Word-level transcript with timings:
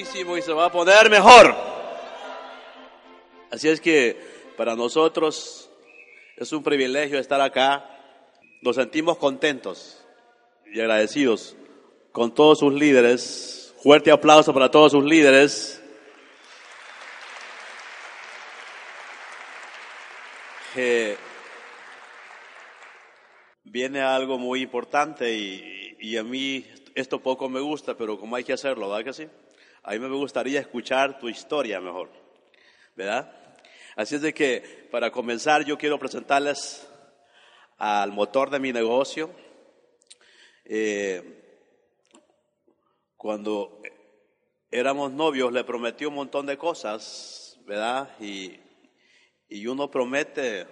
Y 0.00 0.42
se 0.42 0.52
va 0.52 0.66
a 0.66 0.72
poner 0.72 1.10
mejor. 1.10 1.54
Así 3.50 3.68
es 3.68 3.80
que 3.80 4.16
para 4.56 4.74
nosotros 4.74 5.70
es 6.36 6.52
un 6.52 6.62
privilegio 6.62 7.18
estar 7.18 7.40
acá. 7.40 7.84
Nos 8.62 8.76
sentimos 8.76 9.18
contentos 9.18 10.02
y 10.72 10.80
agradecidos 10.80 11.56
con 12.12 12.34
todos 12.34 12.60
sus 12.60 12.72
líderes. 12.72 13.74
Fuerte 13.82 14.10
aplauso 14.10 14.54
para 14.54 14.70
todos 14.70 14.92
sus 14.92 15.04
líderes. 15.04 15.82
Eh, 20.76 21.16
viene 23.64 24.00
algo 24.00 24.38
muy 24.38 24.62
importante 24.62 25.34
y, 25.34 25.96
y 25.98 26.16
a 26.16 26.22
mí 26.22 26.64
esto 26.94 27.20
poco 27.20 27.48
me 27.48 27.60
gusta, 27.60 27.96
pero 27.96 28.18
como 28.18 28.36
hay 28.36 28.44
que 28.44 28.52
hacerlo, 28.52 28.88
¿verdad 28.88 29.04
que 29.04 29.12
sí? 29.12 29.26
A 29.82 29.92
mí 29.92 29.98
me 29.98 30.08
gustaría 30.08 30.60
escuchar 30.60 31.18
tu 31.18 31.28
historia 31.28 31.80
mejor, 31.80 32.10
¿verdad? 32.94 33.32
Así 33.96 34.16
es 34.16 34.20
de 34.20 34.34
que 34.34 34.88
para 34.90 35.10
comenzar 35.10 35.64
yo 35.64 35.78
quiero 35.78 35.98
presentarles 35.98 36.86
al 37.78 38.12
motor 38.12 38.50
de 38.50 38.60
mi 38.60 38.72
negocio. 38.72 39.30
Eh, 40.66 41.42
cuando 43.16 43.80
éramos 44.70 45.12
novios 45.12 45.50
le 45.50 45.64
prometí 45.64 46.04
un 46.04 46.14
montón 46.14 46.44
de 46.44 46.58
cosas, 46.58 47.58
¿verdad? 47.64 48.10
Y, 48.20 48.60
y 49.48 49.66
uno 49.66 49.90
promete 49.90 50.66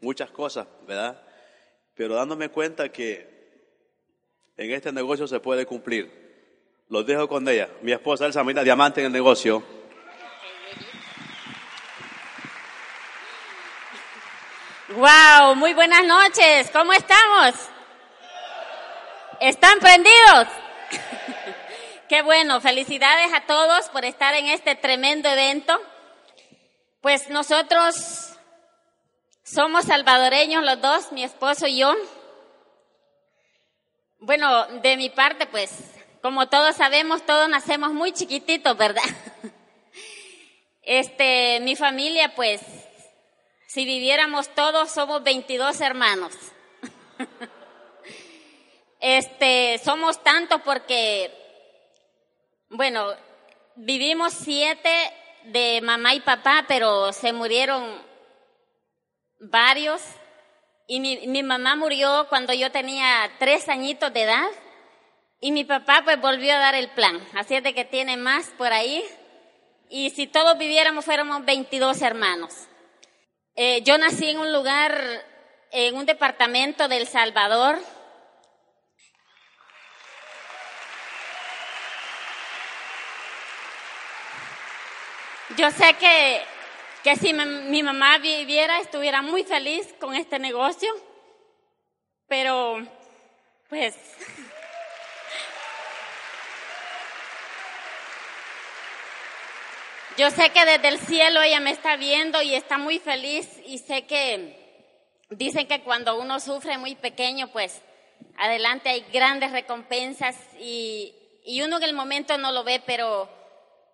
muchas 0.00 0.30
cosas, 0.30 0.66
¿verdad? 0.86 1.22
Pero 1.94 2.14
dándome 2.14 2.48
cuenta 2.48 2.90
que 2.90 3.28
en 4.56 4.70
este 4.70 4.90
negocio 4.90 5.26
se 5.26 5.38
puede 5.38 5.66
cumplir. 5.66 6.23
Los 6.88 7.06
dejo 7.06 7.26
con 7.28 7.48
ella, 7.48 7.70
mi 7.80 7.92
esposa 7.92 8.26
Elsa 8.26 8.44
Marina, 8.44 8.62
diamante 8.62 9.00
en 9.00 9.06
el 9.06 9.12
negocio. 9.12 9.64
Wow, 14.88 15.54
muy 15.54 15.72
buenas 15.72 16.04
noches. 16.04 16.70
¿Cómo 16.70 16.92
estamos? 16.92 17.54
¿Están 19.40 19.78
prendidos? 19.78 20.46
Qué 22.08 22.20
bueno, 22.20 22.60
felicidades 22.60 23.32
a 23.32 23.46
todos 23.46 23.88
por 23.88 24.04
estar 24.04 24.34
en 24.34 24.46
este 24.46 24.74
tremendo 24.74 25.30
evento. 25.30 25.80
Pues 27.00 27.30
nosotros 27.30 28.34
somos 29.42 29.86
salvadoreños 29.86 30.62
los 30.62 30.82
dos, 30.82 31.12
mi 31.12 31.24
esposo 31.24 31.66
y 31.66 31.78
yo. 31.78 31.94
Bueno, 34.18 34.66
de 34.82 34.98
mi 34.98 35.08
parte, 35.08 35.46
pues, 35.46 35.93
como 36.24 36.48
todos 36.48 36.76
sabemos, 36.76 37.26
todos 37.26 37.50
nacemos 37.50 37.92
muy 37.92 38.10
chiquititos, 38.12 38.74
¿verdad? 38.78 39.02
Este, 40.80 41.60
mi 41.60 41.76
familia, 41.76 42.34
pues, 42.34 42.62
si 43.66 43.84
viviéramos 43.84 44.48
todos, 44.54 44.90
somos 44.90 45.22
22 45.22 45.82
hermanos. 45.82 46.32
Este, 49.00 49.78
somos 49.84 50.22
tantos 50.22 50.62
porque, 50.62 51.30
bueno, 52.70 53.06
vivimos 53.76 54.32
siete 54.32 55.12
de 55.42 55.82
mamá 55.82 56.14
y 56.14 56.20
papá, 56.20 56.64
pero 56.66 57.12
se 57.12 57.34
murieron 57.34 58.00
varios. 59.40 60.00
Y 60.86 61.00
mi, 61.00 61.26
mi 61.26 61.42
mamá 61.42 61.76
murió 61.76 62.26
cuando 62.30 62.54
yo 62.54 62.72
tenía 62.72 63.30
tres 63.38 63.68
añitos 63.68 64.10
de 64.14 64.22
edad. 64.22 64.48
Y 65.40 65.52
mi 65.52 65.64
papá 65.64 66.02
pues 66.04 66.20
volvió 66.20 66.54
a 66.54 66.58
dar 66.58 66.74
el 66.74 66.88
plan. 66.90 67.20
Así 67.34 67.54
es 67.54 67.62
de 67.62 67.74
que 67.74 67.84
tiene 67.84 68.16
más 68.16 68.46
por 68.56 68.72
ahí. 68.72 69.04
Y 69.90 70.10
si 70.10 70.26
todos 70.26 70.56
viviéramos, 70.58 71.04
fuéramos 71.04 71.44
22 71.44 72.02
hermanos. 72.02 72.52
Eh, 73.54 73.82
yo 73.82 73.98
nací 73.98 74.30
en 74.30 74.38
un 74.38 74.52
lugar, 74.52 75.00
en 75.70 75.96
un 75.96 76.06
departamento 76.06 76.88
del 76.88 77.06
Salvador. 77.06 77.78
Yo 85.56 85.70
sé 85.70 85.94
que, 85.94 86.42
que 87.04 87.16
si 87.16 87.32
mi 87.32 87.82
mamá 87.82 88.18
viviera, 88.18 88.80
estuviera 88.80 89.22
muy 89.22 89.44
feliz 89.44 89.94
con 90.00 90.14
este 90.14 90.38
negocio. 90.38 90.92
Pero, 92.26 92.82
pues, 93.68 93.94
Yo 100.16 100.30
sé 100.30 100.50
que 100.50 100.64
desde 100.64 100.88
el 100.88 101.00
cielo 101.00 101.42
ella 101.42 101.58
me 101.58 101.72
está 101.72 101.96
viendo 101.96 102.40
y 102.40 102.54
está 102.54 102.78
muy 102.78 103.00
feliz 103.00 103.48
y 103.66 103.78
sé 103.78 104.02
que 104.06 104.56
dicen 105.30 105.66
que 105.66 105.80
cuando 105.80 106.16
uno 106.16 106.38
sufre 106.38 106.78
muy 106.78 106.94
pequeño, 106.94 107.48
pues 107.48 107.82
adelante 108.36 108.90
hay 108.90 109.00
grandes 109.12 109.50
recompensas 109.50 110.36
y, 110.60 111.12
y 111.44 111.62
uno 111.62 111.78
en 111.78 111.82
el 111.82 111.94
momento 111.94 112.38
no 112.38 112.52
lo 112.52 112.62
ve, 112.62 112.80
pero, 112.86 113.28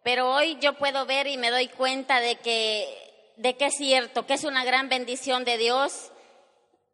pero 0.02 0.30
hoy 0.30 0.58
yo 0.60 0.74
puedo 0.74 1.06
ver 1.06 1.26
y 1.26 1.38
me 1.38 1.50
doy 1.50 1.68
cuenta 1.68 2.20
de 2.20 2.36
que, 2.36 3.32
de 3.38 3.56
que 3.56 3.66
es 3.66 3.76
cierto, 3.78 4.26
que 4.26 4.34
es 4.34 4.44
una 4.44 4.62
gran 4.62 4.90
bendición 4.90 5.46
de 5.46 5.56
Dios 5.56 6.12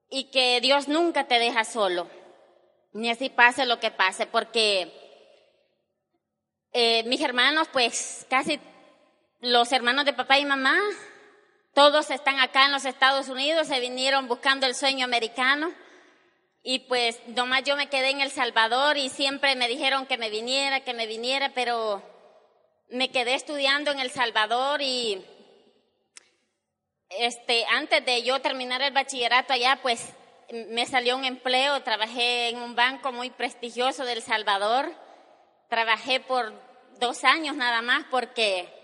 y 0.08 0.30
que 0.30 0.60
Dios 0.60 0.86
nunca 0.86 1.26
te 1.26 1.40
deja 1.40 1.64
solo, 1.64 2.08
ni 2.92 3.10
así 3.10 3.28
pase 3.28 3.66
lo 3.66 3.80
que 3.80 3.90
pase, 3.90 4.26
porque 4.26 4.92
eh, 6.72 7.02
mis 7.06 7.20
hermanos, 7.20 7.66
pues 7.72 8.24
casi 8.30 8.60
los 9.40 9.72
hermanos 9.72 10.04
de 10.04 10.12
papá 10.12 10.38
y 10.38 10.44
mamá, 10.44 10.78
todos 11.74 12.10
están 12.10 12.40
acá 12.40 12.66
en 12.66 12.72
los 12.72 12.84
Estados 12.84 13.28
Unidos, 13.28 13.68
se 13.68 13.80
vinieron 13.80 14.28
buscando 14.28 14.66
el 14.66 14.74
sueño 14.74 15.04
americano. 15.04 15.72
Y 16.62 16.80
pues 16.80 17.20
nomás 17.28 17.62
yo 17.64 17.76
me 17.76 17.88
quedé 17.88 18.10
en 18.10 18.20
El 18.20 18.30
Salvador 18.30 18.96
y 18.96 19.08
siempre 19.08 19.54
me 19.54 19.68
dijeron 19.68 20.06
que 20.06 20.18
me 20.18 20.30
viniera, 20.30 20.80
que 20.80 20.94
me 20.94 21.06
viniera, 21.06 21.52
pero 21.54 22.02
me 22.88 23.10
quedé 23.10 23.34
estudiando 23.34 23.90
en 23.92 24.00
El 24.00 24.10
Salvador 24.10 24.80
y 24.82 25.24
este, 27.10 27.64
antes 27.66 28.04
de 28.04 28.22
yo 28.22 28.40
terminar 28.40 28.82
el 28.82 28.92
bachillerato 28.92 29.52
allá, 29.52 29.78
pues 29.80 30.12
me 30.50 30.86
salió 30.86 31.16
un 31.16 31.24
empleo, 31.24 31.82
trabajé 31.82 32.48
en 32.48 32.58
un 32.58 32.74
banco 32.74 33.12
muy 33.12 33.30
prestigioso 33.30 34.04
de 34.04 34.14
El 34.14 34.22
Salvador, 34.22 34.92
trabajé 35.68 36.20
por 36.20 36.52
dos 36.98 37.22
años 37.24 37.54
nada 37.54 37.82
más 37.82 38.04
porque 38.10 38.75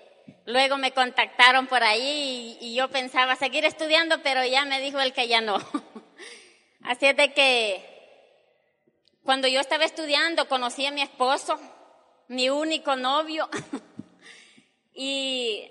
Luego 0.44 0.77
me 0.77 0.93
contactaron 0.93 1.69
por 1.69 1.83
ahí 1.83 2.59
y, 2.60 2.75
yo 2.75 2.88
pensaba 2.88 3.37
seguir 3.37 3.65
estudiando, 3.65 4.22
pero 4.22 4.44
ya 4.44 4.65
me 4.65 4.81
dijo 4.81 5.00
el 5.00 5.12
que 5.12 5.28
ya 5.28 5.41
no. 5.41 5.56
Así 6.83 7.06
es 7.06 7.16
de 7.16 7.33
que 7.33 7.88
cuando 9.23 9.46
yo 9.46 9.61
estaba 9.61 9.85
estudiando 9.85 10.49
conocí 10.49 10.85
a 10.85 10.91
mi 10.91 11.00
esposo, 11.00 11.61
mi 12.26 12.50
único 12.50 12.96
novio, 12.96 13.49
y 14.94 15.70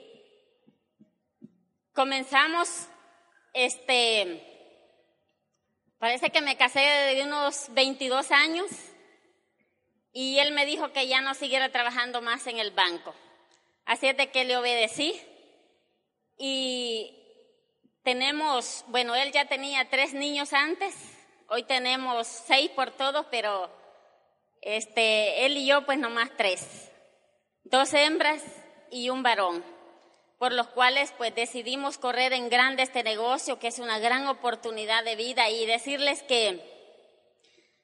comenzamos, 1.93 2.87
este, 3.53 4.41
parece 5.99 6.29
que 6.29 6.41
me 6.41 6.55
casé 6.55 6.79
de 6.79 7.23
unos 7.23 7.65
22 7.71 8.31
años 8.31 8.67
y 10.13 10.39
él 10.39 10.53
me 10.53 10.65
dijo 10.65 10.93
que 10.93 11.07
ya 11.07 11.19
no 11.21 11.33
siguiera 11.33 11.69
trabajando 11.71 12.21
más 12.21 12.47
en 12.47 12.57
el 12.57 12.71
banco. 12.71 13.13
Así 13.85 14.07
es 14.07 14.17
de 14.17 14.31
que 14.31 14.45
le 14.45 14.57
obedecí. 14.57 15.19
Y 16.37 17.21
tenemos, 18.03 18.83
bueno, 18.87 19.15
él 19.15 19.31
ya 19.31 19.45
tenía 19.45 19.89
tres 19.89 20.13
niños 20.13 20.53
antes, 20.53 20.95
hoy 21.49 21.63
tenemos 21.63 22.27
seis 22.27 22.71
por 22.71 22.91
todos, 22.91 23.25
pero 23.29 23.71
este, 24.61 25.45
él 25.45 25.57
y 25.57 25.67
yo 25.67 25.85
pues 25.85 25.99
nomás 25.99 26.31
tres. 26.35 26.91
Dos 27.63 27.93
hembras 27.93 28.43
y 28.89 29.09
un 29.09 29.21
varón, 29.23 29.63
por 30.39 30.51
los 30.51 30.67
cuales 30.67 31.13
pues 31.17 31.35
decidimos 31.35 31.97
correr 31.97 32.33
en 32.33 32.49
grande 32.49 32.83
este 32.83 33.03
negocio, 33.03 33.59
que 33.59 33.67
es 33.67 33.79
una 33.79 33.99
gran 33.99 34.27
oportunidad 34.27 35.03
de 35.03 35.15
vida 35.15 35.49
y 35.49 35.65
decirles 35.65 36.23
que 36.23 36.59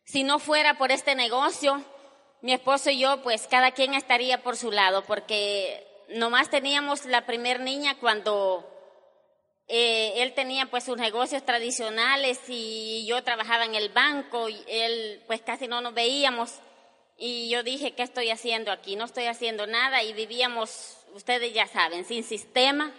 si 0.04 0.24
no 0.24 0.40
fuera 0.40 0.78
por 0.78 0.92
este 0.92 1.16
negocio, 1.16 1.84
mi 2.42 2.54
esposo 2.54 2.90
y 2.90 3.00
yo, 3.00 3.22
pues 3.24 3.48
cada 3.48 3.72
quien 3.72 3.94
estaría 3.94 4.42
por 4.42 4.58
su 4.58 4.72
lado, 4.72 5.04
porque 5.06 5.87
nomás 6.10 6.50
teníamos 6.50 7.06
la 7.06 7.26
primer 7.26 7.60
niña 7.60 7.98
cuando 8.00 8.68
eh, 9.68 10.14
él 10.18 10.34
tenía 10.34 10.66
pues 10.68 10.86
sus 10.86 10.98
negocios 10.98 11.46
tradicionales 11.46 12.40
y 12.48 13.06
yo 13.06 13.24
trabajaba 13.24 13.66
en 13.66 13.76
el 13.76 13.90
banco 13.90 14.50
y 14.50 14.64
él 14.68 15.22
pues 15.28 15.42
casi 15.42 15.68
no 15.68 15.82
nos 15.82 15.94
veíamos 15.94 16.60
y 17.18 17.50
yo 17.50 17.64
dije, 17.64 17.94
¿qué 17.94 18.04
estoy 18.04 18.30
haciendo 18.30 18.72
aquí? 18.72 18.96
No 18.96 19.06
estoy 19.06 19.26
haciendo 19.26 19.66
nada 19.66 20.04
y 20.04 20.14
vivíamos, 20.14 20.98
ustedes 21.14 21.52
ya 21.52 21.68
saben, 21.68 22.06
sin 22.06 22.24
sistema, 22.24 22.94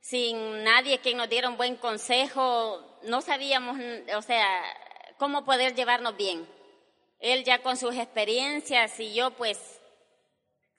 sin 0.00 0.64
nadie 0.64 0.98
que 0.98 1.14
nos 1.14 1.28
diera 1.28 1.50
un 1.50 1.58
buen 1.58 1.76
consejo, 1.76 2.82
no 3.02 3.20
sabíamos, 3.20 3.78
o 4.16 4.22
sea, 4.22 4.46
cómo 5.18 5.44
poder 5.44 5.74
llevarnos 5.74 6.16
bien. 6.16 6.48
Él 7.20 7.44
ya 7.44 7.62
con 7.62 7.76
sus 7.76 7.94
experiencias 7.94 8.98
y 8.98 9.12
yo 9.12 9.30
pues 9.32 9.58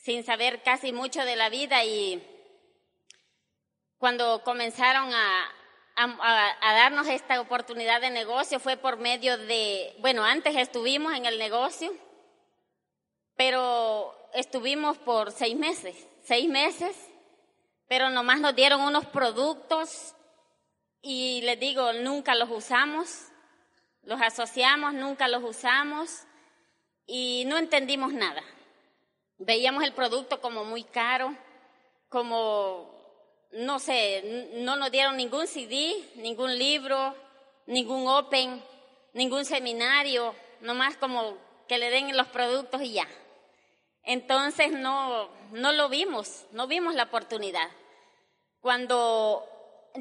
sin 0.03 0.25
saber 0.25 0.61
casi 0.63 0.91
mucho 0.91 1.23
de 1.23 1.37
la 1.37 1.49
vida 1.49 1.85
y 1.85 2.21
cuando 3.97 4.43
comenzaron 4.43 5.13
a, 5.13 5.49
darnos 6.61 7.07
esta 7.07 7.39
oportunidad 7.39 8.01
de 8.01 8.09
negocio 8.09 8.59
fue 8.59 8.75
por 8.75 8.97
medio 8.97 9.37
de, 9.37 9.95
bueno, 9.99 10.25
antes 10.25 10.57
estuvimos 10.57 11.13
en 11.13 11.25
el 11.25 11.39
negocio, 11.39 11.93
pero 13.37 14.13
estuvimos 14.33 14.97
por 14.97 15.31
seis 15.31 15.55
meses, 15.55 15.95
seis 16.23 16.49
meses, 16.49 16.97
pero 17.87 18.09
nomás 18.09 18.41
nos 18.41 18.55
dieron 18.55 18.81
unos 18.81 19.05
productos 19.05 20.15
y 21.01 21.41
les 21.43 21.57
digo, 21.61 21.93
nunca 21.93 22.35
los 22.35 22.49
usamos, 22.49 23.27
los 24.01 24.21
asociamos, 24.21 24.93
nunca 24.93 25.29
los 25.29 25.43
usamos 25.43 26.23
y 27.05 27.45
no 27.45 27.57
entendimos 27.57 28.11
nada. 28.11 28.43
Veíamos 29.45 29.83
el 29.83 29.93
producto 29.93 30.39
como 30.39 30.63
muy 30.63 30.83
caro, 30.83 31.35
como, 32.07 32.89
no 33.51 33.79
sé, 33.79 34.49
no 34.53 34.77
nos 34.77 34.89
dieron 34.89 35.17
ningún 35.17 35.47
CD, 35.47 35.95
ningún 36.15 36.57
libro, 36.57 37.13
ningún 37.65 38.07
Open, 38.07 38.63
ningún 39.11 39.43
seminario, 39.43 40.33
nomás 40.61 40.95
como 40.95 41.37
que 41.67 41.77
le 41.77 41.89
den 41.89 42.15
los 42.15 42.27
productos 42.27 42.81
y 42.83 42.93
ya. 42.93 43.07
Entonces 44.03 44.71
no, 44.71 45.29
no 45.51 45.73
lo 45.73 45.89
vimos, 45.89 46.45
no 46.51 46.67
vimos 46.67 46.95
la 46.95 47.03
oportunidad. 47.03 47.69
Cuando 48.61 49.45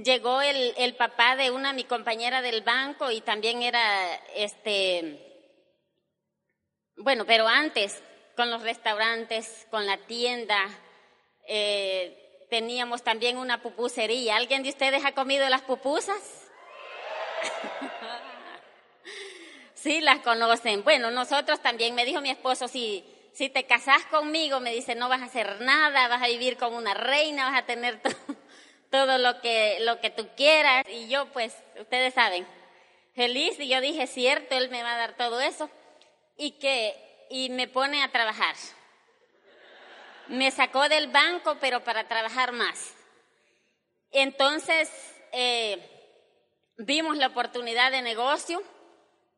llegó 0.05 0.41
el, 0.41 0.73
el 0.77 0.95
papá 0.95 1.35
de 1.35 1.51
una 1.51 1.73
mi 1.73 1.83
compañera 1.83 2.43
del 2.43 2.63
banco 2.63 3.11
y 3.11 3.21
también 3.21 3.63
era 3.63 4.15
este, 4.37 5.33
bueno, 6.97 7.25
pero 7.27 7.49
antes 7.49 8.01
con 8.43 8.51
los 8.51 8.63
restaurantes, 8.63 9.69
con 9.71 9.87
la 9.87 9.99
tienda. 9.99 10.69
Eh, 11.47 12.45
teníamos 12.51 13.05
también 13.05 13.39
una 13.39 13.63
pupusería. 13.63 14.35
¿Alguien 14.35 14.65
de 14.65 14.71
ustedes 14.71 15.05
ha 15.05 15.13
comido 15.13 15.49
las 15.49 15.63
pupusas? 15.63 16.51
sí, 19.75 20.01
las 20.01 20.19
conocen. 20.23 20.83
Bueno, 20.83 21.13
nosotros 21.13 21.63
también, 21.63 21.95
me 21.95 22.05
dijo 22.05 22.21
mi 22.21 22.31
esposo, 22.31 22.67
si, 22.67 23.05
si 23.33 23.49
te 23.49 23.65
casás 23.65 24.05
conmigo, 24.07 24.59
me 24.59 24.75
dice, 24.75 24.97
no 24.97 25.09
vas 25.09 25.23
a 25.23 25.27
hacer 25.27 25.61
nada, 25.61 26.09
vas 26.09 26.21
a 26.21 26.27
vivir 26.27 26.57
como 26.57 26.79
una 26.79 26.95
reina, 26.95 27.49
vas 27.49 27.61
a 27.61 27.67
tener 27.67 28.01
todo 28.91 29.19
lo 29.19 29.41
que, 29.41 29.79
lo 29.83 30.01
que 30.01 30.11
tú 30.11 30.27
quieras. 30.37 30.85
Y 30.89 31.07
yo, 31.07 31.27
pues, 31.27 31.57
ustedes 31.79 32.13
saben, 32.13 32.45
feliz. 33.15 33.61
Y 33.61 33.69
yo 33.69 33.81
dije, 33.81 34.09
cierto, 34.09 34.57
él 34.57 34.69
me 34.69 34.83
va 34.83 34.95
a 34.95 34.99
dar 34.99 35.17
todo 35.17 35.41
eso. 35.41 35.71
Y 36.37 36.59
que 36.59 37.12
y 37.33 37.49
me 37.49 37.67
pone 37.67 38.03
a 38.03 38.13
trabajar. 38.13 38.55
Me 40.29 40.51
sacó 40.51 40.89
del 40.91 41.09
banco, 41.09 41.57
pero 41.61 41.83
para 41.83 42.07
trabajar 42.07 42.53
más. 42.53 42.93
Entonces, 44.11 44.91
eh, 45.33 45.79
vimos 46.77 47.17
la 47.17 47.29
oportunidad 47.29 47.91
de 47.91 48.03
negocio, 48.03 48.63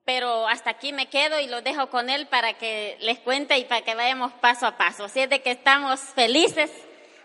pero 0.04 0.48
hasta 0.48 0.70
aquí 0.70 0.92
me 0.92 1.08
quedo 1.08 1.38
y 1.38 1.46
lo 1.46 1.62
dejo 1.62 1.88
con 1.88 2.10
él 2.10 2.26
para 2.26 2.54
que 2.54 2.96
les 3.00 3.20
cuente 3.20 3.56
y 3.58 3.64
para 3.64 3.82
que 3.82 3.94
vayamos 3.94 4.32
paso 4.34 4.66
a 4.66 4.76
paso. 4.76 5.04
Así 5.04 5.20
es 5.20 5.30
de 5.30 5.40
que 5.40 5.52
estamos 5.52 6.00
felices, 6.00 6.72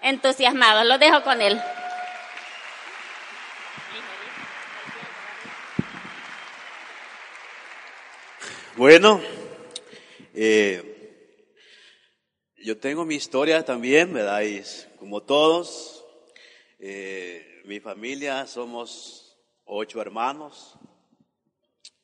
entusiasmados. 0.04 0.86
Lo 0.86 1.00
dejo 1.00 1.24
con 1.24 1.42
él. 1.42 1.60
Bueno, 8.76 9.20
eh, 10.34 11.00
yo 12.58 12.78
tengo 12.78 13.06
mi 13.06 13.16
historia 13.16 13.64
también, 13.64 14.14
¿verdad? 14.14 14.42
Y 14.42 14.62
como 14.98 15.24
todos, 15.24 16.06
eh, 16.78 17.62
mi 17.66 17.80
familia 17.80 18.46
somos 18.46 19.38
ocho 19.66 20.02
hermanos, 20.02 20.78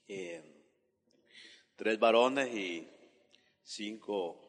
eh, 0.08 0.44
tres 1.76 2.00
varones 2.00 2.54
y 2.56 2.88
cinco 3.64 4.40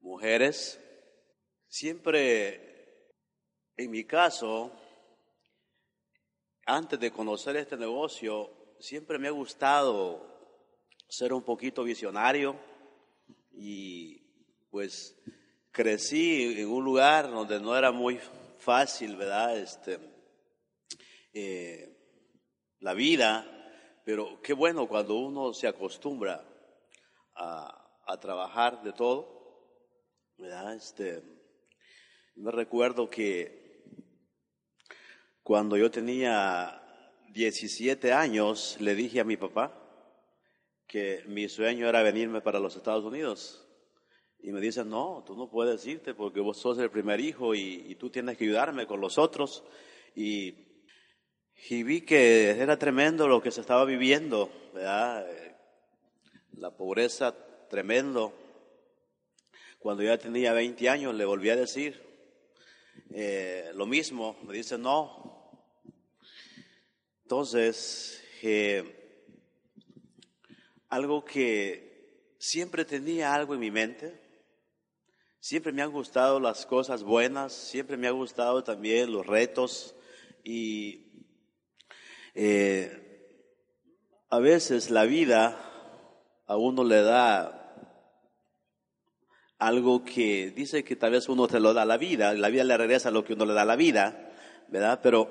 mujeres. 0.00 0.80
Siempre, 1.68 3.12
en 3.76 3.90
mi 3.90 4.04
caso, 4.04 4.72
antes 6.66 6.98
de 7.00 7.10
conocer 7.10 7.56
este 7.56 7.76
negocio, 7.76 8.76
siempre 8.78 9.18
me 9.18 9.28
ha 9.28 9.32
gustado 9.32 10.34
ser 11.08 11.32
un 11.32 11.42
poquito 11.42 11.84
visionario 11.84 12.73
y 13.56 14.20
pues 14.70 15.16
crecí 15.70 16.60
en 16.60 16.68
un 16.68 16.84
lugar 16.84 17.30
donde 17.30 17.60
no 17.60 17.76
era 17.76 17.92
muy 17.92 18.20
fácil, 18.58 19.16
¿verdad? 19.16 19.58
Este, 19.58 19.98
eh, 21.32 21.96
la 22.80 22.94
vida, 22.94 23.46
pero 24.04 24.40
qué 24.42 24.52
bueno 24.52 24.86
cuando 24.86 25.16
uno 25.16 25.52
se 25.52 25.66
acostumbra 25.66 26.44
a, 27.34 27.80
trabajar 28.20 28.82
de 28.84 28.92
todo, 28.92 29.26
¿verdad? 30.38 30.74
Este, 30.76 31.22
me 32.36 32.52
recuerdo 32.52 33.10
que 33.10 33.82
cuando 35.42 35.76
yo 35.76 35.90
tenía 35.90 36.80
17 37.30 38.12
años 38.12 38.76
le 38.80 38.94
dije 38.94 39.18
a 39.20 39.24
mi 39.24 39.36
papá, 39.36 39.83
que 40.94 41.24
mi 41.26 41.48
sueño 41.48 41.88
era 41.88 42.04
venirme 42.04 42.40
para 42.40 42.60
los 42.60 42.76
Estados 42.76 43.04
Unidos. 43.04 43.66
Y 44.38 44.52
me 44.52 44.60
dicen, 44.60 44.88
no, 44.88 45.24
tú 45.26 45.34
no 45.34 45.50
puedes 45.50 45.84
irte 45.86 46.14
porque 46.14 46.38
vos 46.38 46.56
sos 46.56 46.78
el 46.78 46.88
primer 46.88 47.18
hijo 47.18 47.52
y, 47.52 47.96
tú 47.96 48.10
tienes 48.10 48.38
que 48.38 48.44
ayudarme 48.44 48.86
con 48.86 49.00
los 49.00 49.18
otros. 49.18 49.64
Y, 50.14 50.54
y, 51.68 51.82
vi 51.82 52.02
que 52.02 52.50
era 52.50 52.78
tremendo 52.78 53.26
lo 53.26 53.42
que 53.42 53.50
se 53.50 53.60
estaba 53.60 53.84
viviendo, 53.84 54.52
¿verdad? 54.72 55.26
La 56.52 56.70
pobreza 56.76 57.34
tremendo. 57.68 58.32
Cuando 59.80 60.04
ya 60.04 60.16
tenía 60.16 60.52
20 60.52 60.88
años 60.88 61.12
le 61.16 61.24
volví 61.24 61.50
a 61.50 61.56
decir 61.56 62.00
eh, 63.10 63.72
lo 63.74 63.86
mismo. 63.86 64.36
Me 64.46 64.54
dicen, 64.54 64.82
no. 64.82 65.50
Entonces, 67.24 68.22
eh, 68.42 69.03
algo 70.94 71.24
que 71.24 72.36
siempre 72.38 72.84
tenía 72.84 73.34
algo 73.34 73.54
en 73.54 73.60
mi 73.60 73.70
mente. 73.72 74.20
Siempre 75.40 75.72
me 75.72 75.82
han 75.82 75.90
gustado 75.90 76.38
las 76.38 76.66
cosas 76.66 77.02
buenas, 77.02 77.52
siempre 77.52 77.96
me 77.96 78.06
ha 78.06 78.12
gustado 78.12 78.62
también 78.62 79.12
los 79.12 79.26
retos 79.26 79.96
y 80.44 81.28
eh, 82.34 83.44
a 84.30 84.38
veces 84.38 84.90
la 84.90 85.04
vida 85.04 85.58
a 86.46 86.56
uno 86.56 86.84
le 86.84 87.02
da 87.02 87.60
algo 89.58 90.04
que 90.04 90.52
dice 90.52 90.84
que 90.84 90.96
tal 90.96 91.10
vez 91.10 91.28
uno 91.28 91.48
te 91.48 91.58
lo 91.58 91.74
da 91.74 91.84
la 91.84 91.96
vida, 91.96 92.32
la 92.34 92.48
vida 92.50 92.62
le 92.64 92.76
regresa 92.76 93.10
lo 93.10 93.24
que 93.24 93.32
uno 93.32 93.46
le 93.46 93.54
da 93.54 93.64
la 93.64 93.76
vida, 93.76 94.32
¿verdad? 94.68 95.00
Pero 95.02 95.28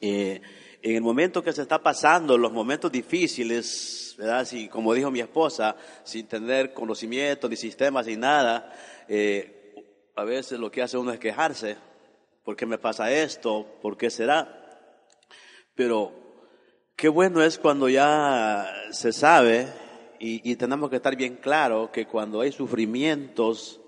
eh, 0.00 0.42
en 0.90 0.94
el 0.94 1.02
momento 1.02 1.42
que 1.42 1.52
se 1.52 1.62
está 1.62 1.82
pasando, 1.82 2.38
los 2.38 2.52
momentos 2.52 2.92
difíciles, 2.92 4.14
¿verdad? 4.16 4.44
Si, 4.44 4.68
como 4.68 4.94
dijo 4.94 5.10
mi 5.10 5.18
esposa, 5.18 5.74
sin 6.04 6.28
tener 6.28 6.72
conocimiento, 6.72 7.48
ni 7.48 7.56
sistemas, 7.56 8.06
ni 8.06 8.16
nada, 8.16 8.72
eh, 9.08 9.74
a 10.14 10.22
veces 10.22 10.60
lo 10.60 10.70
que 10.70 10.82
hace 10.82 10.96
uno 10.96 11.10
es 11.10 11.18
quejarse. 11.18 11.76
¿Por 12.44 12.54
qué 12.54 12.66
me 12.66 12.78
pasa 12.78 13.10
esto? 13.10 13.66
¿Por 13.82 13.96
qué 13.96 14.10
será? 14.10 14.62
Pero 15.74 16.12
qué 16.94 17.08
bueno 17.08 17.42
es 17.42 17.58
cuando 17.58 17.88
ya 17.88 18.72
se 18.92 19.12
sabe 19.12 19.66
y, 20.20 20.48
y 20.48 20.54
tenemos 20.54 20.88
que 20.88 20.96
estar 20.96 21.16
bien 21.16 21.34
claro 21.34 21.90
que 21.90 22.06
cuando 22.06 22.42
hay 22.42 22.52
sufrimientos 22.52 23.80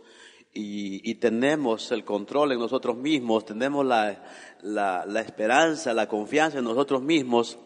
y, 0.60 1.14
tenemos 1.16 1.92
el 1.92 2.04
control 2.04 2.52
en 2.52 2.58
nosotros 2.58 2.96
mismos, 2.96 3.44
tenemos 3.44 3.86
la, 3.86 4.24
la, 4.62 5.20
esperanza, 5.20 5.94
la 5.94 6.08
confianza 6.08 6.58
en 6.58 6.64
nosotros 6.64 7.00
mismos, 7.00 7.58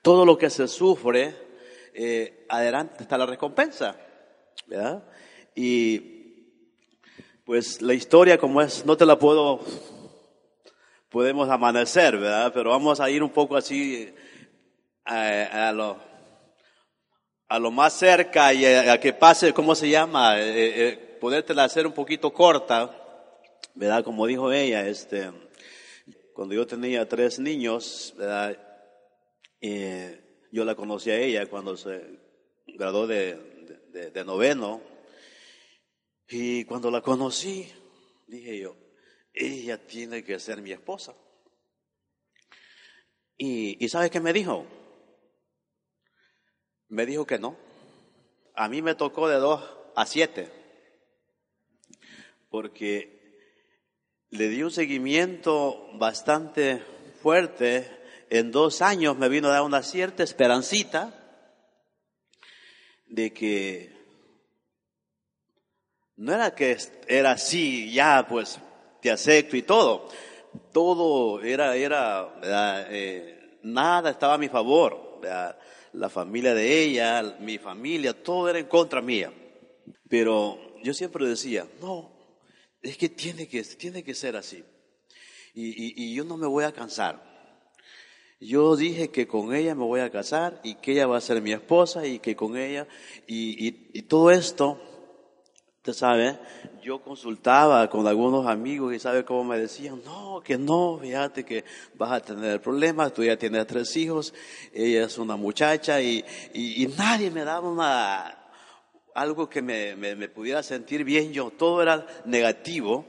todo 0.00 0.24
lo 0.24 0.38
que 0.38 0.48
se 0.48 0.66
sufre 0.66 1.34
eh, 1.92 2.46
adelante 2.48 3.02
está 3.02 3.18
la 3.18 3.26
recompensa, 3.26 3.96
¿verdad? 4.66 5.04
Y 5.54 6.48
pues 7.44 7.82
la 7.82 7.92
historia 7.92 8.38
como 8.38 8.62
es, 8.62 8.86
no 8.86 8.96
te 8.96 9.04
la 9.04 9.18
puedo, 9.18 9.60
podemos 11.10 11.50
amanecer, 11.50 12.16
¿verdad? 12.16 12.50
Pero 12.54 12.70
vamos 12.70 12.98
a 12.98 13.10
ir 13.10 13.22
un 13.22 13.30
poco 13.30 13.56
así 13.56 14.10
a, 15.04 15.68
a 15.68 15.72
lo, 15.72 15.98
a 17.48 17.58
lo 17.58 17.70
más 17.70 17.92
cerca 17.92 18.54
y 18.54 18.64
a, 18.64 18.98
que 18.98 19.12
pase, 19.12 19.52
¿cómo 19.52 19.74
se 19.74 19.90
llama? 19.90 20.40
Eh, 20.40 20.88
eh, 20.88 21.03
podértela 21.24 21.64
hacer 21.64 21.86
un 21.86 21.94
poquito 21.94 22.34
corta, 22.34 22.94
¿verdad? 23.74 24.04
Como 24.04 24.26
dijo 24.26 24.52
ella, 24.52 24.86
este, 24.86 25.32
cuando 26.34 26.54
yo 26.54 26.66
tenía 26.66 27.08
tres 27.08 27.38
niños, 27.38 28.12
¿verdad? 28.18 28.58
Eh, 29.58 30.20
yo 30.52 30.66
la 30.66 30.74
conocí 30.74 31.10
a 31.10 31.16
ella 31.18 31.46
cuando 31.46 31.78
se 31.78 32.20
graduó 32.66 33.06
de, 33.06 33.36
de, 34.12 34.24
noveno. 34.26 34.82
Y 36.28 36.66
cuando 36.66 36.90
la 36.90 37.00
conocí, 37.00 37.72
dije 38.26 38.58
yo, 38.58 38.76
ella 39.32 39.78
tiene 39.78 40.22
que 40.24 40.38
ser 40.38 40.60
mi 40.60 40.72
esposa. 40.72 41.14
Y, 43.38 43.82
y 43.82 43.88
¿sabe 43.88 44.10
qué 44.10 44.20
me 44.20 44.34
dijo? 44.34 44.66
Me 46.88 47.06
dijo 47.06 47.24
que 47.24 47.38
no. 47.38 47.56
A 48.54 48.68
mí 48.68 48.82
me 48.82 48.94
tocó 48.94 49.26
de 49.26 49.36
dos 49.36 49.64
a 49.96 50.04
siete. 50.04 50.63
Porque 52.54 53.50
le 54.30 54.46
di 54.46 54.62
un 54.62 54.70
seguimiento 54.70 55.88
bastante 55.94 56.80
fuerte 57.20 57.90
en 58.30 58.52
dos 58.52 58.80
años 58.80 59.18
me 59.18 59.28
vino 59.28 59.48
a 59.48 59.54
dar 59.54 59.62
una 59.62 59.82
cierta 59.82 60.22
esperancita 60.22 61.12
de 63.08 63.32
que 63.32 63.92
no 66.14 66.32
era 66.32 66.54
que 66.54 66.78
era 67.08 67.32
así, 67.32 67.92
ya 67.92 68.24
pues 68.28 68.60
te 69.02 69.10
acepto 69.10 69.56
y 69.56 69.62
todo. 69.62 70.08
Todo 70.72 71.42
era, 71.42 71.74
era, 71.74 72.86
eh, 72.88 73.58
nada 73.64 74.10
estaba 74.10 74.34
a 74.34 74.38
mi 74.38 74.48
favor. 74.48 75.20
La 75.92 76.08
familia 76.08 76.54
de 76.54 76.84
ella, 76.84 77.36
mi 77.40 77.58
familia, 77.58 78.12
todo 78.22 78.48
era 78.48 78.60
en 78.60 78.66
contra 78.66 79.02
mía. 79.02 79.32
Pero 80.08 80.78
yo 80.84 80.94
siempre 80.94 81.26
decía, 81.26 81.66
no, 81.80 82.13
es 82.84 82.96
que 82.96 83.08
tiene 83.08 83.48
que, 83.48 83.62
tiene 83.64 84.04
que 84.04 84.14
ser 84.14 84.36
así. 84.36 84.62
y 85.54 86.14
yo 86.14 86.24
no 86.24 86.36
me 86.36 86.46
voy 86.46 86.64
a 86.64 86.72
cansar. 86.72 87.34
Yo 88.44 88.76
dije 88.76 89.10
que 89.10 89.26
con 89.26 89.54
ella 89.54 89.74
me 89.74 89.84
voy 89.84 90.00
a 90.00 90.10
casar 90.10 90.60
y 90.62 90.74
que 90.74 90.92
ella 90.92 91.06
va 91.06 91.16
a 91.16 91.20
ser 91.22 91.40
mi 91.40 91.52
esposa 91.52 92.06
y 92.06 92.18
que 92.18 92.36
con 92.36 92.56
ella 92.56 92.86
y, 93.26 93.74
y, 93.92 94.02
todo 94.02 94.30
esto, 94.30 94.78
usted 95.78 95.94
sabe, 95.94 96.38
yo 96.82 97.00
consultaba 97.00 97.88
con 97.88 98.06
algunos 98.06 98.46
amigos 98.46 98.92
y 98.94 98.98
sabe 98.98 99.24
cómo 99.24 99.44
me 99.44 99.58
decían, 99.58 100.02
no, 100.04 100.42
que 100.44 100.58
no, 100.58 100.98
fíjate 101.00 101.44
que 101.44 101.64
vas 101.94 102.12
a 102.12 102.20
tener 102.20 102.60
problemas, 102.60 103.14
tú 103.14 103.24
ya 103.24 103.38
tienes 103.38 103.66
tres 103.66 103.96
hijos, 103.96 104.34
ella 104.74 105.04
es 105.04 105.16
una 105.16 105.36
muchacha 105.36 106.02
y, 106.02 106.22
y, 106.52 106.86
nadie 106.98 107.30
me 107.30 107.44
daba 107.44 107.66
una, 107.66 108.43
algo 109.14 109.48
que 109.48 109.62
me, 109.62 109.96
me, 109.96 110.14
me 110.14 110.28
pudiera 110.28 110.62
sentir 110.62 111.04
bien 111.04 111.32
yo, 111.32 111.50
todo 111.50 111.82
era 111.82 112.06
negativo 112.24 113.06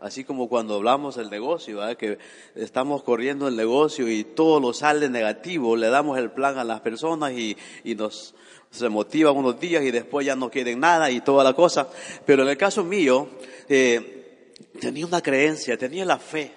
Así 0.00 0.22
como 0.22 0.48
cuando 0.48 0.76
hablamos 0.76 1.16
del 1.16 1.28
negocio, 1.28 1.80
que 1.96 2.18
estamos 2.54 3.02
corriendo 3.02 3.48
el 3.48 3.56
negocio 3.56 4.08
y 4.08 4.22
todo 4.22 4.60
lo 4.60 4.72
sale 4.72 5.08
negativo, 5.08 5.76
le 5.76 5.88
damos 5.88 6.18
el 6.18 6.30
plan 6.30 6.56
a 6.58 6.64
las 6.64 6.80
personas 6.80 7.32
y, 7.32 7.56
nos 7.96 8.34
se 8.70 8.88
motiva 8.90 9.32
unos 9.32 9.58
días 9.58 9.82
y 9.82 9.90
después 9.90 10.26
ya 10.26 10.36
no 10.36 10.50
quieren 10.50 10.80
nada 10.80 11.10
y 11.10 11.20
toda 11.20 11.42
la 11.42 11.54
cosa. 11.54 11.88
Pero 12.24 12.42
en 12.42 12.50
el 12.50 12.56
caso 12.56 12.84
mío, 12.84 13.28
eh, 13.68 14.52
tenía 14.80 15.06
una 15.06 15.22
creencia, 15.22 15.76
tenía 15.76 16.04
la 16.04 16.18
fe. 16.18 16.52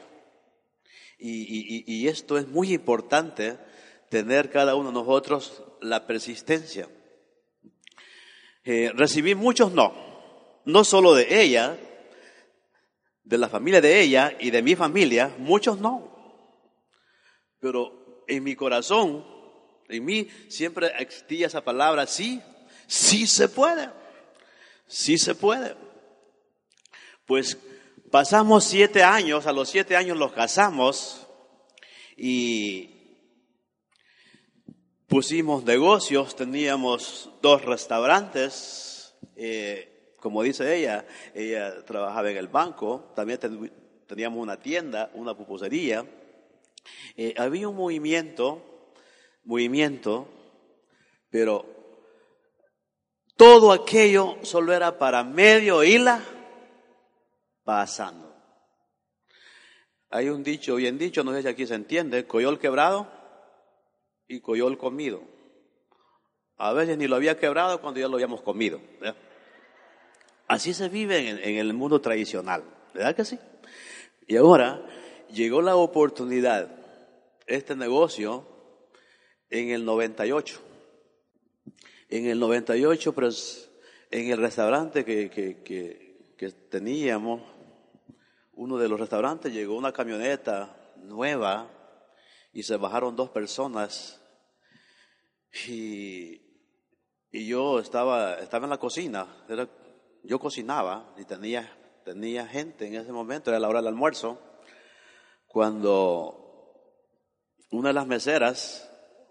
Y, 1.18 2.08
esto 2.08 2.38
es 2.38 2.48
muy 2.48 2.74
importante, 2.74 3.58
tener 4.10 4.50
cada 4.50 4.76
uno 4.76 4.90
de 4.90 4.94
nosotros 4.94 5.64
la 5.80 6.06
persistencia. 6.06 6.88
Eh, 8.64 8.92
recibí 8.94 9.34
muchos 9.34 9.72
no, 9.72 9.94
no 10.66 10.84
solo 10.84 11.16
de 11.16 11.42
ella, 11.42 11.78
de 13.24 13.38
la 13.38 13.50
familia 13.50 13.82
de 13.82 14.02
ella 14.02 14.36
y 14.40 14.52
de 14.52 14.62
mi 14.62 14.76
familia, 14.76 15.34
muchos 15.38 15.80
no. 15.80 16.12
Pero 17.60 18.24
en 18.28 18.44
mi 18.44 18.56
corazón, 18.56 19.26
en 19.88 20.06
mí 20.06 20.28
siempre 20.50 20.92
existía 21.00 21.48
esa 21.48 21.64
palabra, 21.64 22.06
sí, 22.06 22.42
sí 22.88 23.26
se 23.26 23.50
puede, 23.50 23.90
sí 24.88 25.18
se 25.18 25.34
puede. 25.34 25.76
Pues 27.26 27.58
pasamos 28.12 28.64
siete 28.66 29.04
años, 29.04 29.48
a 29.48 29.54
los 29.54 29.70
siete 29.70 29.96
años 29.96 30.18
los 30.18 30.34
casamos 30.34 31.28
y 32.16 33.01
pusimos 35.12 35.66
negocios, 35.66 36.38
teníamos 36.38 37.30
dos 37.42 37.66
restaurantes, 37.66 39.14
eh, 39.36 40.14
como 40.22 40.42
dice 40.42 40.74
ella, 40.74 41.06
ella 41.36 41.84
trabajaba 41.84 42.32
en 42.32 42.38
el 42.38 42.48
banco, 42.48 43.12
también 43.14 43.38
teníamos 44.08 44.42
una 44.42 44.58
tienda, 44.58 45.12
una 45.16 45.36
pupusería. 45.36 46.06
Eh, 47.18 47.34
había 47.38 47.68
un 47.68 47.76
movimiento, 47.76 48.94
movimiento, 49.44 50.30
pero 51.30 51.66
todo 53.36 53.74
aquello 53.74 54.38
solo 54.44 54.72
era 54.72 54.98
para 54.98 55.26
medio 55.26 55.84
hila 55.84 56.24
pasando. 57.66 58.34
Hay 60.10 60.30
un 60.30 60.42
dicho, 60.42 60.76
bien 60.78 60.98
dicho, 60.98 61.22
no 61.26 61.34
sé 61.34 61.42
si 61.42 61.50
aquí 61.50 61.68
se 61.68 61.76
entiende, 61.76 62.26
coyol 62.26 62.60
quebrado 62.60 63.21
y 64.32 64.40
coyol 64.40 64.78
comido. 64.78 65.22
A 66.58 66.74
veces 66.74 66.98
ni 66.98 67.08
lo 67.08 67.18
había 67.18 67.38
quebrado 67.38 67.82
cuando 67.82 68.00
ya 68.00 68.08
lo 68.08 68.16
habíamos 68.16 68.42
comido. 68.42 68.80
Así 70.48 70.74
se 70.74 70.90
vive 70.90 71.30
en, 71.30 71.58
el 71.58 71.74
mundo 71.74 72.00
tradicional, 72.00 72.64
¿verdad 72.94 73.16
que 73.16 73.26
sí? 73.26 73.38
Y 74.28 74.38
ahora 74.38 74.86
llegó 75.30 75.62
la 75.62 75.76
oportunidad, 75.76 76.70
este 77.46 77.76
negocio, 77.76 78.46
en 79.50 79.70
el 79.70 79.84
98. 79.84 80.62
En 82.10 82.26
el 82.28 82.40
98, 82.40 83.14
pues, 83.14 83.70
en 84.10 84.30
el 84.30 84.38
restaurante 84.38 85.04
que, 85.04 85.30
que, 85.30 85.62
que, 86.38 86.52
teníamos, 86.70 87.42
uno 88.54 88.78
de 88.78 88.88
los 88.88 89.00
restaurantes 89.00 89.54
llegó 89.54 89.76
una 89.76 89.92
camioneta 89.92 90.76
nueva 90.98 91.70
y 92.54 92.64
se 92.64 92.78
bajaron 92.78 93.16
dos 93.16 93.30
personas 93.30 94.21
y, 95.68 96.42
y 97.32 97.48
yo 97.48 97.80
estaba, 97.80 98.36
estaba 98.36 98.66
en 98.66 98.70
la 98.72 98.78
cocina, 98.78 99.46
era 99.50 99.68
yo 100.24 100.40
cocinaba 100.40 101.14
y 101.18 101.26
tenía, 101.26 101.70
tenía 102.04 102.48
gente 102.48 102.88
en 102.88 102.96
ese 102.96 103.12
momento, 103.12 103.50
era 103.50 103.60
la 103.60 103.70
hora 103.70 103.80
del 103.80 103.88
almuerzo, 103.88 104.40
cuando 105.48 106.42
una 107.72 107.90
de 107.90 107.94
las 107.94 108.08
meseras 108.08 108.90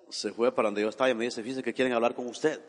se 0.08 0.32
fue 0.32 0.52
para 0.52 0.68
donde 0.68 0.82
yo 0.82 0.88
estaba 0.88 1.10
y 1.10 1.14
me 1.14 1.24
dice, 1.24 1.42
fíjese 1.42 1.62
que 1.62 1.74
quieren 1.74 1.92
hablar 1.92 2.14
con 2.14 2.26
usted. 2.26 2.60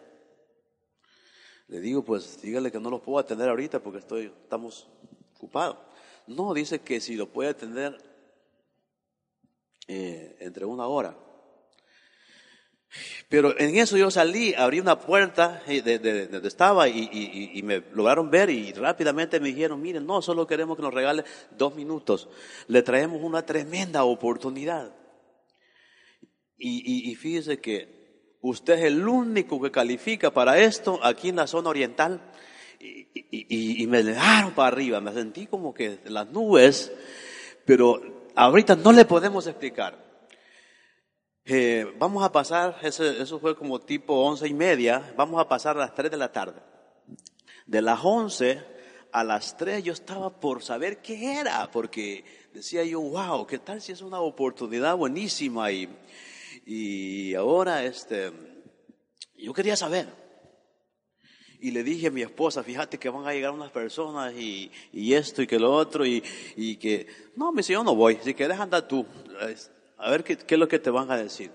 Le 1.67 1.79
digo, 1.79 2.03
pues 2.03 2.41
dígale 2.41 2.71
que 2.71 2.79
no 2.79 2.89
lo 2.89 3.01
puedo 3.01 3.19
atender 3.19 3.49
ahorita 3.49 3.81
porque 3.81 3.99
estoy, 3.99 4.25
estamos 4.43 4.87
ocupados. 5.35 5.77
No, 6.27 6.53
dice 6.53 6.81
que 6.81 6.99
si 6.99 7.15
lo 7.15 7.27
puede 7.27 7.49
atender 7.49 7.97
eh, 9.87 10.37
entre 10.39 10.65
una 10.65 10.85
hora. 10.87 11.17
Pero 13.29 13.57
en 13.57 13.77
eso 13.77 13.95
yo 13.95 14.11
salí, 14.11 14.53
abrí 14.53 14.79
una 14.79 14.99
puerta 14.99 15.63
de, 15.65 16.27
donde 16.27 16.47
estaba 16.47 16.89
y, 16.89 17.61
me 17.63 17.83
lograron 17.93 18.29
ver 18.29 18.49
y 18.49 18.73
rápidamente 18.73 19.39
me 19.39 19.49
dijeron, 19.49 19.81
miren, 19.81 20.05
no, 20.05 20.21
solo 20.21 20.45
queremos 20.45 20.75
que 20.75 20.83
nos 20.83 20.93
regale 20.93 21.23
dos 21.51 21.75
minutos. 21.75 22.27
Le 22.67 22.81
traemos 22.81 23.21
una 23.21 23.45
tremenda 23.45 24.03
oportunidad. 24.03 24.93
Y, 26.57 27.15
fíjese 27.15 27.59
que 27.59 28.37
usted 28.41 28.73
es 28.73 28.83
el 28.83 29.07
único 29.07 29.61
que 29.61 29.71
califica 29.71 30.31
para 30.31 30.59
esto 30.59 30.99
aquí 31.01 31.29
en 31.29 31.37
la 31.37 31.47
zona 31.47 31.69
oriental. 31.69 32.19
Y, 32.79 33.87
me 33.87 34.03
dejaron 34.03 34.53
para 34.53 34.67
arriba, 34.67 34.99
me 34.99 35.13
sentí 35.13 35.47
como 35.47 35.73
que 35.73 35.99
las 36.05 36.27
nubes, 36.27 36.91
pero 37.65 38.29
ahorita 38.35 38.75
no 38.75 38.91
le 38.91 39.05
podemos 39.05 39.47
explicar. 39.47 40.10
Eh, 41.43 41.91
vamos 41.97 42.23
a 42.23 42.31
pasar, 42.31 42.77
eso, 42.83 43.39
fue 43.39 43.55
como 43.55 43.79
tipo 43.79 44.13
once 44.13 44.47
y 44.47 44.53
media, 44.53 45.13
vamos 45.17 45.41
a 45.41 45.47
pasar 45.47 45.75
a 45.75 45.79
las 45.79 45.95
tres 45.95 46.11
de 46.11 46.17
la 46.17 46.31
tarde. 46.31 46.61
De 47.65 47.81
las 47.81 47.99
once 48.03 48.63
a 49.11 49.23
las 49.23 49.57
tres 49.57 49.83
yo 49.83 49.91
estaba 49.91 50.39
por 50.39 50.61
saber 50.61 51.01
qué 51.01 51.39
era, 51.39 51.69
porque 51.71 52.23
decía 52.53 52.83
yo, 52.83 53.01
wow, 53.01 53.47
¿qué 53.47 53.57
tal 53.57 53.81
si 53.81 53.91
es 53.91 54.01
una 54.01 54.19
oportunidad 54.19 54.95
buenísima? 54.95 55.71
Y, 55.71 55.89
y 56.65 57.33
ahora, 57.33 57.83
este, 57.83 58.31
Yo 59.35 59.53
quería 59.53 59.75
saber. 59.75 60.07
Y 61.59 61.71
le 61.71 61.83
dije 61.83 62.07
a 62.07 62.11
mi 62.11 62.21
esposa, 62.21 62.63
fíjate 62.63 62.97
que 62.97 63.09
van 63.09 63.27
a 63.27 63.33
llegar 63.33 63.51
unas 63.51 63.71
personas 63.71 64.33
y, 64.33 64.71
y 64.93 65.13
esto 65.13 65.41
y 65.41 65.47
que 65.47 65.59
lo 65.59 65.71
otro 65.71 66.05
y, 66.05 66.23
y, 66.55 66.77
que, 66.77 67.07
no, 67.35 67.51
me 67.51 67.59
dice, 67.59 67.73
yo 67.73 67.83
no 67.83 67.95
voy, 67.95 68.17
si 68.23 68.33
quieres 68.33 68.59
andar 68.59 68.87
tú, 68.87 69.05
a 70.01 70.11
ver 70.11 70.23
qué, 70.23 70.37
qué 70.37 70.55
es 70.55 70.59
lo 70.59 70.67
que 70.67 70.79
te 70.79 70.89
van 70.89 71.11
a 71.11 71.17
decir. 71.17 71.51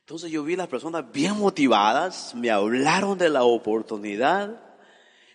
Entonces 0.00 0.30
yo 0.30 0.44
vi 0.44 0.54
las 0.54 0.68
personas 0.68 1.10
bien 1.10 1.36
motivadas, 1.36 2.34
me 2.34 2.50
hablaron 2.50 3.18
de 3.18 3.28
la 3.28 3.44
oportunidad 3.44 4.62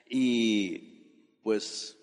y 0.07 1.03
pues 1.43 1.97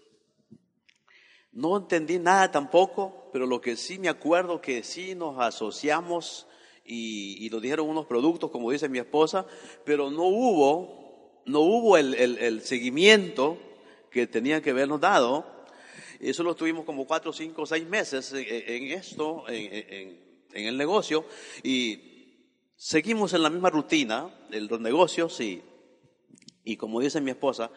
no 1.52 1.76
entendí 1.76 2.18
nada 2.18 2.50
tampoco, 2.50 3.30
pero 3.32 3.46
lo 3.46 3.60
que 3.60 3.76
sí 3.76 3.98
me 3.98 4.08
acuerdo 4.08 4.60
que 4.60 4.82
sí 4.82 5.14
nos 5.14 5.38
asociamos 5.38 6.46
y, 6.84 7.44
y 7.44 7.50
nos 7.50 7.60
dijeron 7.60 7.88
unos 7.88 8.06
productos, 8.06 8.50
como 8.50 8.70
dice 8.70 8.88
mi 8.88 8.98
esposa, 8.98 9.46
pero 9.84 10.10
no 10.10 10.24
hubo, 10.24 11.42
no 11.46 11.60
hubo 11.60 11.96
el, 11.96 12.14
el, 12.14 12.62
seguimiento 12.62 13.58
que 14.10 14.26
tenían 14.26 14.62
que 14.62 14.70
habernos 14.70 15.00
dado. 15.00 15.57
Eso 16.20 16.42
lo 16.42 16.54
tuvimos 16.54 16.84
como 16.84 17.06
cuatro, 17.06 17.32
cinco, 17.32 17.64
seis 17.66 17.86
meses 17.86 18.32
en, 18.32 18.92
esto, 18.92 19.48
en, 19.48 20.18
en, 20.52 20.66
el 20.66 20.76
negocio, 20.76 21.24
y 21.62 22.44
seguimos 22.76 23.32
en 23.34 23.42
la 23.42 23.50
misma 23.50 23.70
rutina 23.70 24.28
de 24.50 24.60
los 24.62 24.80
negocios 24.80 25.40
y, 25.40 25.62
y 26.64 26.76
como 26.76 27.00
dice 27.00 27.20
mi 27.20 27.30
esposa, 27.30 27.70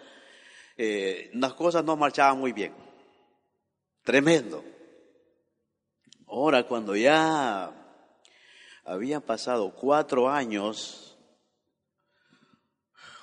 eh, 0.78 1.30
las 1.34 1.54
cosas 1.54 1.84
no 1.84 1.96
marchaban 1.96 2.40
muy 2.40 2.54
bien. 2.54 2.74
Tremendo. 4.04 4.64
Ahora, 6.28 6.68
cuando 6.68 6.96
ya 6.96 7.72
habían 8.84 9.22
pasado 9.22 9.74
cuatro 9.76 10.30
años, 10.30 11.18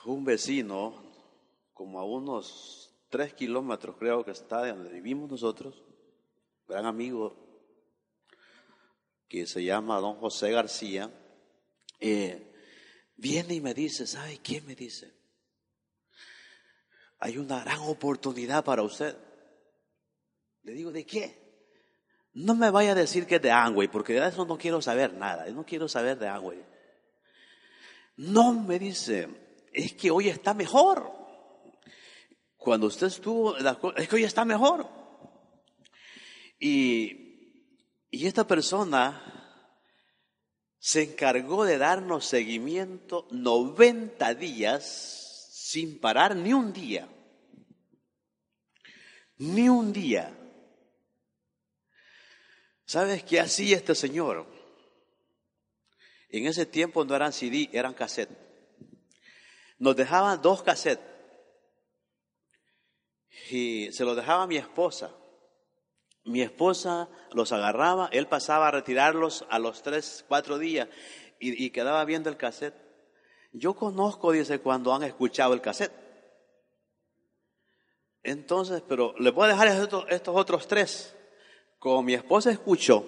un 0.04 0.24
vecino, 0.24 1.02
como 1.72 1.98
a 1.98 2.04
unos 2.04 2.87
tres 3.08 3.34
kilómetros 3.34 3.96
creo 3.96 4.24
que 4.24 4.32
está 4.32 4.62
de 4.62 4.72
donde 4.72 4.90
vivimos 4.90 5.30
nosotros, 5.30 5.82
gran 6.66 6.86
amigo, 6.86 7.36
que 9.28 9.46
se 9.46 9.62
llama 9.62 10.00
don 10.00 10.16
José 10.16 10.50
García, 10.52 11.10
eh, 12.00 12.52
viene 13.16 13.54
y 13.54 13.60
me 13.60 13.74
dice, 13.74 14.06
¿sabe 14.06 14.38
qué 14.38 14.60
me 14.62 14.74
dice? 14.74 15.12
Hay 17.20 17.36
una 17.36 17.60
gran 17.60 17.80
oportunidad 17.80 18.64
para 18.64 18.82
usted. 18.82 19.16
Le 20.62 20.72
digo, 20.72 20.92
¿de 20.92 21.04
qué? 21.04 21.48
No 22.34 22.54
me 22.54 22.70
vaya 22.70 22.92
a 22.92 22.94
decir 22.94 23.26
que 23.26 23.36
es 23.36 23.42
de 23.42 23.50
Angway, 23.50 23.88
porque 23.88 24.12
de 24.12 24.28
eso 24.28 24.44
no 24.46 24.56
quiero 24.56 24.80
saber 24.80 25.12
nada. 25.14 25.46
no 25.50 25.64
quiero 25.64 25.88
saber 25.88 26.18
de 26.18 26.28
Angway. 26.28 26.64
No, 28.16 28.52
me 28.52 28.78
dice, 28.78 29.28
es 29.72 29.94
que 29.94 30.10
hoy 30.10 30.28
está 30.28 30.54
mejor. 30.54 31.17
Cuando 32.68 32.88
usted 32.88 33.06
estuvo, 33.06 33.56
es 33.96 34.08
que 34.08 34.16
hoy 34.16 34.24
está 34.24 34.44
mejor. 34.44 34.86
Y, 36.60 37.64
y 38.10 38.26
esta 38.26 38.46
persona 38.46 39.72
se 40.78 41.04
encargó 41.04 41.64
de 41.64 41.78
darnos 41.78 42.26
seguimiento 42.26 43.26
90 43.30 44.34
días 44.34 44.84
sin 45.50 45.98
parar 45.98 46.36
ni 46.36 46.52
un 46.52 46.74
día. 46.74 47.08
Ni 49.38 49.70
un 49.70 49.90
día. 49.90 50.38
¿Sabes 52.84 53.24
qué 53.24 53.40
hacía 53.40 53.78
este 53.78 53.94
señor? 53.94 54.46
En 56.28 56.44
ese 56.44 56.66
tiempo 56.66 57.02
no 57.06 57.16
eran 57.16 57.32
CD, 57.32 57.70
eran 57.72 57.94
cassette. 57.94 58.36
Nos 59.78 59.96
dejaban 59.96 60.42
dos 60.42 60.62
cassettes 60.62 61.17
y 63.50 63.90
se 63.92 64.04
los 64.04 64.16
dejaba 64.16 64.44
a 64.44 64.46
mi 64.46 64.56
esposa. 64.56 65.10
Mi 66.24 66.42
esposa 66.42 67.08
los 67.32 67.52
agarraba, 67.52 68.08
él 68.12 68.26
pasaba 68.26 68.68
a 68.68 68.70
retirarlos 68.70 69.46
a 69.48 69.58
los 69.58 69.82
tres, 69.82 70.24
cuatro 70.28 70.58
días 70.58 70.88
y, 71.40 71.70
quedaba 71.70 72.04
viendo 72.04 72.28
el 72.28 72.36
cassette. 72.36 72.74
Yo 73.52 73.74
conozco, 73.74 74.32
dice, 74.32 74.58
cuando 74.58 74.94
han 74.94 75.04
escuchado 75.04 75.54
el 75.54 75.60
cassette. 75.60 75.92
Entonces, 78.22 78.82
pero 78.86 79.14
le 79.18 79.30
voy 79.30 79.46
a 79.46 79.52
dejar 79.52 79.68
estos, 79.68 80.04
estos 80.10 80.36
otros 80.36 80.66
tres. 80.68 81.16
Como 81.78 82.02
mi 82.02 82.14
esposa 82.14 82.50
escuchó 82.50 83.06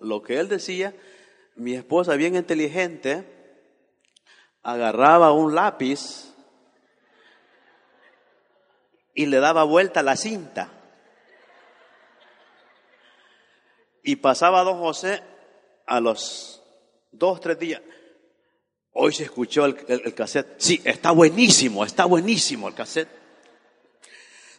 lo 0.00 0.22
que 0.22 0.38
él 0.38 0.48
decía, 0.48 0.94
mi 1.56 1.74
esposa 1.74 2.14
bien 2.16 2.36
inteligente 2.36 3.26
agarraba 4.62 5.32
un 5.32 5.54
lápiz 5.54 6.31
y 9.14 9.26
le 9.26 9.38
daba 9.38 9.64
vuelta 9.64 10.02
la 10.02 10.16
cinta. 10.16 10.70
Y 14.02 14.16
pasaba 14.16 14.64
don 14.64 14.78
José 14.78 15.22
a 15.86 16.00
los 16.00 16.62
dos, 17.12 17.40
tres 17.40 17.58
días. 17.58 17.82
Hoy 18.92 19.12
se 19.12 19.24
escuchó 19.24 19.64
el, 19.64 19.76
el 19.88 20.14
cassette. 20.14 20.54
Sí, 20.58 20.80
está 20.84 21.12
buenísimo, 21.12 21.84
está 21.84 22.04
buenísimo 22.04 22.68
el 22.68 22.74
cassette. 22.74 23.08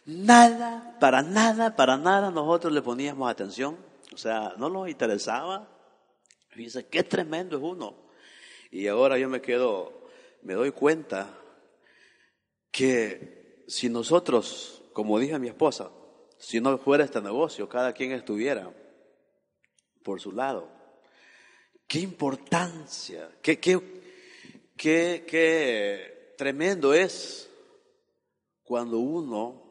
Nada, 0.06 0.96
para 1.00 1.22
nada, 1.22 1.76
para 1.76 1.96
nada 1.96 2.30
nosotros 2.30 2.72
le 2.72 2.82
poníamos 2.82 3.30
atención. 3.30 3.78
O 4.12 4.16
sea, 4.16 4.54
no 4.58 4.68
nos 4.68 4.88
interesaba. 4.88 5.68
dice, 6.54 6.86
qué 6.86 7.02
tremendo 7.02 7.56
es 7.56 7.62
uno. 7.62 7.96
Y 8.70 8.86
ahora 8.86 9.18
yo 9.18 9.28
me 9.28 9.40
quedo, 9.40 10.08
me 10.42 10.54
doy 10.54 10.72
cuenta 10.72 11.28
que 12.70 13.43
si 13.66 13.88
nosotros, 13.88 14.82
como 14.92 15.18
dije 15.18 15.34
a 15.34 15.38
mi 15.38 15.48
esposa, 15.48 15.90
si 16.38 16.60
no 16.60 16.76
fuera 16.78 17.04
este 17.04 17.20
negocio, 17.20 17.68
cada 17.68 17.92
quien 17.92 18.12
estuviera 18.12 18.72
por 20.02 20.20
su 20.20 20.32
lado. 20.32 20.68
Qué 21.86 22.00
importancia, 22.00 23.30
qué, 23.42 23.58
qué, 23.58 23.80
qué, 24.76 25.24
qué 25.26 26.34
tremendo 26.36 26.94
es 26.94 27.50
cuando 28.62 28.98
uno 28.98 29.62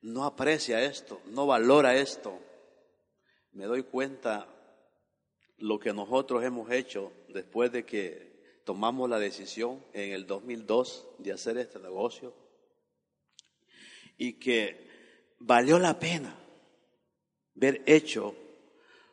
no 0.00 0.24
aprecia 0.24 0.82
esto, 0.82 1.20
no 1.26 1.46
valora 1.46 1.96
esto, 1.96 2.38
me 3.52 3.66
doy 3.66 3.84
cuenta 3.84 4.48
lo 5.58 5.78
que 5.78 5.92
nosotros 5.92 6.42
hemos 6.42 6.70
hecho 6.70 7.12
después 7.28 7.70
de 7.70 7.84
que 7.84 8.60
tomamos 8.64 9.08
la 9.08 9.18
decisión 9.18 9.84
en 9.92 10.12
el 10.12 10.26
2002 10.26 11.08
de 11.18 11.32
hacer 11.32 11.58
este 11.58 11.78
negocio 11.78 12.41
y 14.22 14.34
que 14.34 15.34
valió 15.40 15.80
la 15.80 15.98
pena 15.98 16.32
ver 17.54 17.82
hecho 17.86 18.36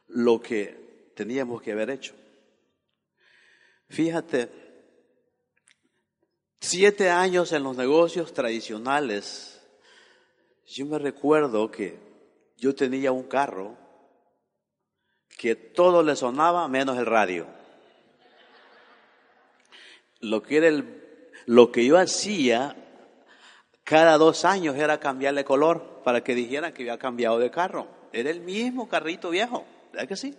lo 0.09 0.39
que 0.39 1.11
teníamos 1.15 1.63
que 1.63 1.71
haber 1.71 1.89
hecho. 1.89 2.13
Fíjate, 3.87 4.51
siete 6.59 7.09
años 7.09 7.51
en 7.53 7.63
los 7.63 7.75
negocios 7.75 8.33
tradicionales 8.35 9.59
yo 10.67 10.85
me 10.85 10.99
recuerdo 10.99 11.71
que 11.71 11.97
yo 12.57 12.75
tenía 12.75 13.11
un 13.11 13.23
carro 13.23 13.75
que 15.39 15.55
todo 15.55 16.03
le 16.03 16.15
sonaba 16.15 16.67
menos 16.67 16.99
el 16.99 17.07
radio. 17.07 17.47
Lo 20.19 20.43
que, 20.43 20.57
era 20.57 20.67
el, 20.67 21.31
lo 21.47 21.71
que 21.71 21.83
yo 21.83 21.97
hacía 21.97 22.75
cada 23.89 24.19
dos 24.19 24.45
años 24.45 24.75
era 24.75 24.99
cambiarle 24.99 25.43
color 25.43 26.03
para 26.03 26.23
que 26.23 26.35
dijeran 26.35 26.71
que 26.73 26.83
había 26.83 26.99
cambiado 26.99 27.39
de 27.39 27.49
carro. 27.49 27.87
Era 28.13 28.29
el 28.29 28.39
mismo 28.39 28.87
carrito 28.87 29.31
viejo, 29.31 29.65
¿verdad 29.91 30.07
que 30.07 30.15
sí? 30.15 30.35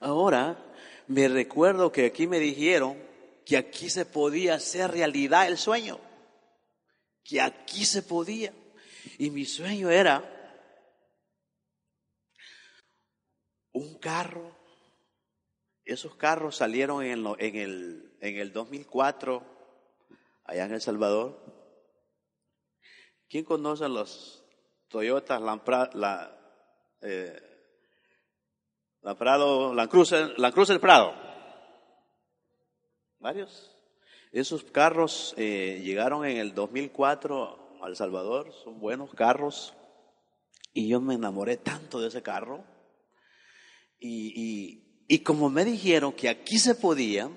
Ahora 0.00 0.58
me 1.06 1.28
recuerdo 1.28 1.92
que 1.92 2.06
aquí 2.06 2.26
me 2.26 2.40
dijeron 2.40 3.00
que 3.46 3.56
aquí 3.56 3.88
se 3.88 4.06
podía 4.06 4.54
hacer 4.54 4.90
realidad 4.90 5.46
el 5.46 5.56
sueño, 5.56 6.00
que 7.22 7.40
aquí 7.40 7.84
se 7.84 8.02
podía. 8.02 8.52
Y 9.16 9.30
mi 9.30 9.44
sueño 9.44 9.88
era 9.88 10.24
un 13.70 14.00
carro. 14.00 14.50
Esos 15.84 16.16
carros 16.16 16.56
salieron 16.56 17.04
en, 17.04 17.24
el, 17.38 18.16
en 18.20 18.36
el 18.36 18.52
2004, 18.52 19.44
allá 20.46 20.64
en 20.64 20.72
El 20.72 20.80
Salvador. 20.80 21.59
¿Quién 23.30 23.44
conoce 23.44 23.88
los 23.88 24.44
Toyotas, 24.88 25.40
la, 25.40 25.62
la, 25.94 26.36
eh, 27.00 27.40
Prado, 29.16 29.72
la 29.72 29.86
Cruz, 29.86 30.12
la 30.36 30.50
Cruz 30.50 30.66
del 30.66 30.80
Prado? 30.80 31.14
¿Varios? 33.20 33.70
Esos 34.32 34.64
carros 34.64 35.32
eh, 35.36 35.80
llegaron 35.84 36.26
en 36.26 36.38
el 36.38 36.54
2004 36.54 37.78
al 37.82 37.94
Salvador, 37.94 38.52
son 38.64 38.80
buenos 38.80 39.14
carros. 39.14 39.74
Y 40.72 40.88
yo 40.88 41.00
me 41.00 41.14
enamoré 41.14 41.56
tanto 41.56 42.00
de 42.00 42.08
ese 42.08 42.22
carro. 42.22 42.64
Y, 44.00 44.82
y, 45.06 45.18
como 45.20 45.50
me 45.50 45.64
dijeron 45.64 46.12
que 46.14 46.28
aquí 46.28 46.58
se 46.58 46.74
podía, 46.74 47.30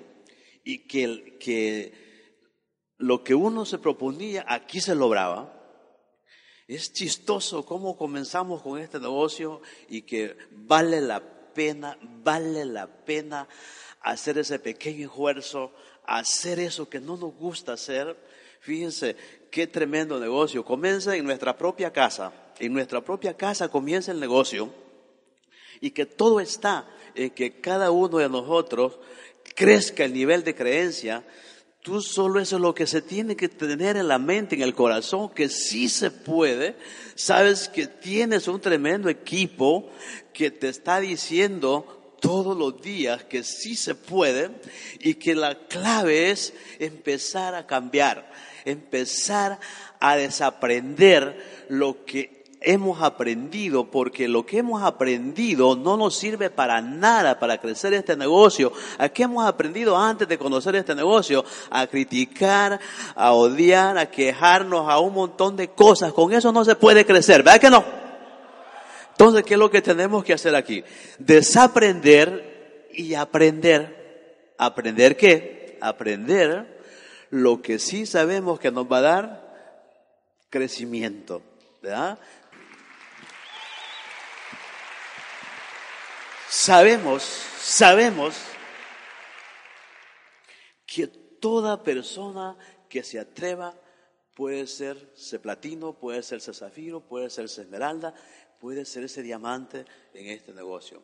y 0.64 0.88
que, 0.88 1.38
que 1.38 1.92
lo 2.96 3.22
que 3.22 3.36
uno 3.36 3.64
se 3.64 3.78
proponía 3.78 4.44
aquí 4.48 4.80
se 4.80 4.96
lograba. 4.96 5.63
Es 6.66 6.92
chistoso 6.92 7.66
cómo 7.66 7.96
comenzamos 7.96 8.62
con 8.62 8.78
este 8.78 8.98
negocio 8.98 9.60
y 9.88 10.02
que 10.02 10.36
vale 10.50 11.00
la 11.02 11.20
pena, 11.20 11.98
vale 12.00 12.64
la 12.64 12.86
pena 12.86 13.46
hacer 14.00 14.38
ese 14.38 14.58
pequeño 14.58 15.06
esfuerzo, 15.08 15.72
hacer 16.06 16.58
eso 16.60 16.88
que 16.88 17.00
no 17.00 17.16
nos 17.16 17.34
gusta 17.34 17.74
hacer. 17.74 18.16
Fíjense 18.60 19.14
qué 19.50 19.66
tremendo 19.66 20.18
negocio. 20.18 20.64
Comienza 20.64 21.14
en 21.14 21.24
nuestra 21.24 21.56
propia 21.56 21.92
casa. 21.92 22.32
En 22.58 22.72
nuestra 22.72 23.04
propia 23.04 23.36
casa 23.36 23.68
comienza 23.68 24.12
el 24.12 24.20
negocio 24.20 24.70
y 25.80 25.90
que 25.90 26.06
todo 26.06 26.40
está 26.40 26.88
en 27.14 27.30
que 27.30 27.60
cada 27.60 27.90
uno 27.90 28.18
de 28.18 28.28
nosotros 28.28 28.98
crezca 29.54 30.04
el 30.04 30.14
nivel 30.14 30.44
de 30.44 30.54
creencia, 30.54 31.24
tú 31.84 32.00
solo 32.00 32.40
eso 32.40 32.56
es 32.56 32.62
lo 32.62 32.74
que 32.74 32.86
se 32.86 33.02
tiene 33.02 33.36
que 33.36 33.50
tener 33.50 33.98
en 33.98 34.08
la 34.08 34.18
mente, 34.18 34.56
en 34.56 34.62
el 34.62 34.74
corazón, 34.74 35.28
que 35.28 35.50
sí 35.50 35.90
se 35.90 36.10
puede. 36.10 36.76
Sabes 37.14 37.68
que 37.68 37.86
tienes 37.86 38.48
un 38.48 38.58
tremendo 38.58 39.10
equipo 39.10 39.90
que 40.32 40.50
te 40.50 40.70
está 40.70 40.98
diciendo 40.98 42.16
todos 42.22 42.56
los 42.56 42.80
días 42.80 43.24
que 43.24 43.42
sí 43.42 43.76
se 43.76 43.94
puede 43.94 44.50
y 44.98 45.16
que 45.16 45.34
la 45.34 45.66
clave 45.68 46.30
es 46.30 46.54
empezar 46.78 47.54
a 47.54 47.66
cambiar, 47.66 48.32
empezar 48.64 49.60
a 50.00 50.16
desaprender 50.16 51.66
lo 51.68 52.06
que 52.06 52.43
hemos 52.64 53.02
aprendido, 53.02 53.90
porque 53.90 54.26
lo 54.28 54.44
que 54.44 54.58
hemos 54.58 54.82
aprendido 54.82 55.76
no 55.76 55.96
nos 55.96 56.16
sirve 56.16 56.50
para 56.50 56.80
nada 56.80 57.38
para 57.38 57.58
crecer 57.58 57.94
este 57.94 58.16
negocio. 58.16 58.72
¿A 58.98 59.08
qué 59.08 59.24
hemos 59.24 59.46
aprendido 59.46 59.96
antes 59.96 60.26
de 60.26 60.38
conocer 60.38 60.74
este 60.76 60.94
negocio? 60.94 61.44
A 61.70 61.86
criticar, 61.86 62.80
a 63.14 63.32
odiar, 63.32 63.98
a 63.98 64.10
quejarnos, 64.10 64.88
a 64.88 64.98
un 64.98 65.14
montón 65.14 65.56
de 65.56 65.68
cosas. 65.68 66.12
Con 66.12 66.32
eso 66.32 66.52
no 66.52 66.64
se 66.64 66.74
puede 66.74 67.04
crecer, 67.04 67.42
¿verdad 67.42 67.60
que 67.60 67.70
no? 67.70 67.84
Entonces, 69.10 69.44
¿qué 69.44 69.54
es 69.54 69.60
lo 69.60 69.70
que 69.70 69.82
tenemos 69.82 70.24
que 70.24 70.32
hacer 70.32 70.56
aquí? 70.56 70.82
Desaprender 71.18 72.88
y 72.92 73.14
aprender. 73.14 74.54
¿Aprender 74.58 75.16
qué? 75.16 75.78
Aprender 75.80 76.80
lo 77.30 77.62
que 77.62 77.78
sí 77.78 78.06
sabemos 78.06 78.58
que 78.58 78.72
nos 78.72 78.90
va 78.90 78.98
a 78.98 79.02
dar 79.02 79.44
crecimiento. 80.50 81.42
¿verdad? 81.84 82.18
Sabemos, 86.56 87.24
sabemos 87.60 88.36
que 90.86 91.08
toda 91.08 91.82
persona 91.82 92.56
que 92.88 93.02
se 93.02 93.18
atreva 93.18 93.74
puede 94.36 94.68
ser 94.68 95.12
platino, 95.42 95.98
puede 95.98 96.22
ser 96.22 96.40
zafiro, 96.40 97.00
puede 97.00 97.28
ser 97.28 97.46
esmeralda, 97.46 98.14
puede 98.60 98.84
ser 98.84 99.02
ese 99.02 99.22
diamante 99.22 99.84
en 100.14 100.28
este 100.28 100.54
negocio. 100.54 101.02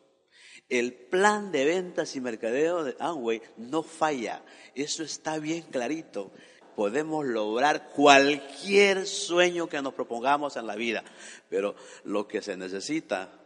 El 0.69 0.95
plan 0.95 1.51
de 1.51 1.65
ventas 1.65 2.15
y 2.15 2.21
mercadeo 2.21 2.85
de 2.85 2.97
Amway 3.01 3.43
no 3.57 3.83
falla. 3.83 4.45
Eso 4.77 5.03
está 5.03 5.41
bien 5.41 5.65
clarito. 5.65 6.31
Podemos 6.77 7.27
lograr 7.27 7.89
cualquier 7.89 9.05
sueño 9.05 9.69
que 9.69 9.83
nos 9.83 9.95
propongamos 9.95 10.57
en 10.57 10.69
la 10.69 10.77
vida, 10.77 11.03
pero 11.49 11.75
lo 12.05 12.29
que 12.29 12.41
se 12.41 12.57
necesita 12.57 13.40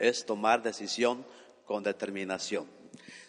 es 0.00 0.26
tomar 0.26 0.62
decisión 0.62 1.24
con 1.64 1.82
determinación. 1.82 2.66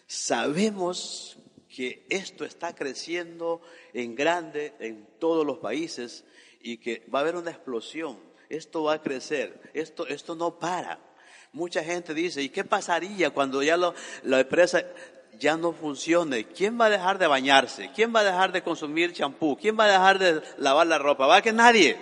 Sabemos 0.06 1.38
que 1.68 2.04
esto 2.10 2.44
está 2.44 2.74
creciendo 2.74 3.62
en 3.94 4.14
grande 4.14 4.74
en 4.80 5.06
todos 5.18 5.46
los 5.46 5.58
países 5.58 6.24
y 6.60 6.78
que 6.78 7.06
va 7.12 7.20
a 7.20 7.22
haber 7.22 7.36
una 7.36 7.50
explosión. 7.50 8.18
Esto 8.48 8.84
va 8.84 8.94
a 8.94 9.02
crecer. 9.02 9.70
Esto, 9.72 10.06
esto 10.06 10.34
no 10.34 10.58
para. 10.58 10.98
Mucha 11.52 11.82
gente 11.82 12.14
dice, 12.14 12.42
¿y 12.42 12.48
qué 12.48 12.64
pasaría 12.64 13.30
cuando 13.30 13.62
ya 13.62 13.76
la 13.76 14.40
empresa 14.40 14.84
ya 15.38 15.56
no 15.56 15.72
funcione? 15.72 16.46
¿Quién 16.46 16.78
va 16.80 16.86
a 16.86 16.90
dejar 16.90 17.18
de 17.18 17.26
bañarse? 17.26 17.90
¿Quién 17.94 18.14
va 18.14 18.20
a 18.20 18.24
dejar 18.24 18.52
de 18.52 18.62
consumir 18.62 19.12
champú? 19.12 19.56
¿Quién 19.56 19.78
va 19.78 19.84
a 19.84 19.92
dejar 19.92 20.18
de 20.18 20.42
lavar 20.58 20.86
la 20.86 20.98
ropa? 20.98 21.26
Va 21.26 21.36
a 21.36 21.42
que 21.42 21.52
nadie. 21.52 21.96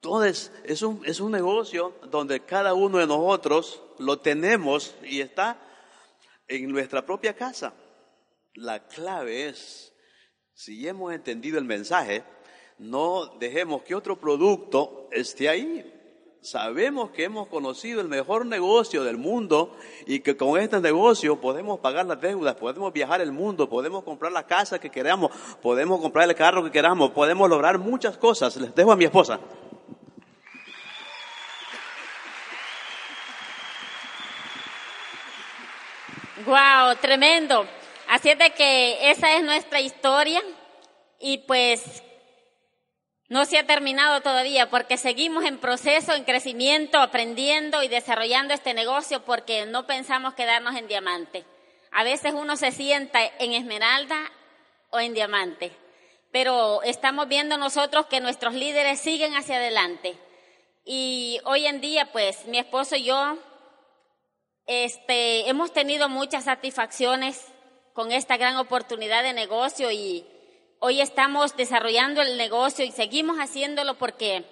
Entonces, 0.00 0.52
es 0.64 0.82
un, 0.82 1.04
es 1.04 1.18
un 1.18 1.32
negocio 1.32 1.92
donde 2.08 2.40
cada 2.40 2.72
uno 2.72 2.98
de 2.98 3.06
nosotros 3.06 3.82
lo 3.98 4.20
tenemos 4.20 4.94
y 5.02 5.20
está 5.20 5.60
en 6.46 6.70
nuestra 6.70 7.04
propia 7.04 7.34
casa. 7.34 7.74
La 8.54 8.86
clave 8.86 9.48
es, 9.48 9.92
si 10.54 10.86
hemos 10.86 11.12
entendido 11.12 11.58
el 11.58 11.64
mensaje, 11.64 12.22
no 12.78 13.26
dejemos 13.40 13.82
que 13.82 13.96
otro 13.96 14.20
producto 14.20 15.08
esté 15.10 15.48
ahí. 15.48 15.94
Sabemos 16.42 17.10
que 17.10 17.24
hemos 17.24 17.48
conocido 17.48 18.00
el 18.00 18.06
mejor 18.06 18.46
negocio 18.46 19.02
del 19.02 19.16
mundo 19.16 19.76
y 20.06 20.20
que 20.20 20.36
con 20.36 20.60
este 20.60 20.80
negocio 20.80 21.40
podemos 21.40 21.80
pagar 21.80 22.06
las 22.06 22.20
deudas, 22.20 22.54
podemos 22.54 22.92
viajar 22.92 23.20
el 23.20 23.32
mundo, 23.32 23.68
podemos 23.68 24.04
comprar 24.04 24.30
la 24.30 24.46
casa 24.46 24.78
que 24.78 24.90
queramos, 24.90 25.32
podemos 25.60 26.00
comprar 26.00 26.28
el 26.28 26.36
carro 26.36 26.62
que 26.62 26.70
queramos, 26.70 27.10
podemos 27.10 27.50
lograr 27.50 27.78
muchas 27.78 28.16
cosas. 28.16 28.56
Les 28.56 28.72
dejo 28.72 28.92
a 28.92 28.96
mi 28.96 29.04
esposa. 29.04 29.40
Wow, 36.48 36.96
tremendo. 37.02 37.68
Así 38.08 38.30
es 38.30 38.38
de 38.38 38.52
que 38.52 39.10
esa 39.10 39.36
es 39.36 39.42
nuestra 39.42 39.82
historia 39.82 40.42
y 41.20 41.36
pues 41.46 42.02
no 43.28 43.44
se 43.44 43.58
ha 43.58 43.66
terminado 43.66 44.22
todavía 44.22 44.70
porque 44.70 44.96
seguimos 44.96 45.44
en 45.44 45.58
proceso, 45.58 46.14
en 46.14 46.24
crecimiento, 46.24 47.00
aprendiendo 47.00 47.82
y 47.82 47.88
desarrollando 47.88 48.54
este 48.54 48.72
negocio 48.72 49.26
porque 49.26 49.66
no 49.66 49.86
pensamos 49.86 50.32
quedarnos 50.32 50.74
en 50.74 50.88
diamante. 50.88 51.44
A 51.92 52.02
veces 52.02 52.32
uno 52.32 52.56
se 52.56 52.72
sienta 52.72 53.20
en 53.40 53.52
esmeralda 53.52 54.18
o 54.88 55.00
en 55.00 55.12
diamante, 55.12 55.70
pero 56.32 56.82
estamos 56.82 57.28
viendo 57.28 57.58
nosotros 57.58 58.06
que 58.06 58.22
nuestros 58.22 58.54
líderes 58.54 59.00
siguen 59.00 59.36
hacia 59.36 59.56
adelante. 59.56 60.16
Y 60.86 61.40
hoy 61.44 61.66
en 61.66 61.82
día, 61.82 62.10
pues, 62.10 62.46
mi 62.46 62.58
esposo 62.58 62.96
y 62.96 63.04
yo 63.04 63.36
este, 64.68 65.48
hemos 65.48 65.72
tenido 65.72 66.10
muchas 66.10 66.44
satisfacciones 66.44 67.42
con 67.94 68.12
esta 68.12 68.36
gran 68.36 68.58
oportunidad 68.58 69.22
de 69.22 69.32
negocio 69.32 69.90
y 69.90 70.26
hoy 70.78 71.00
estamos 71.00 71.56
desarrollando 71.56 72.20
el 72.20 72.36
negocio 72.36 72.84
y 72.84 72.92
seguimos 72.92 73.38
haciéndolo 73.38 73.94
porque 73.96 74.44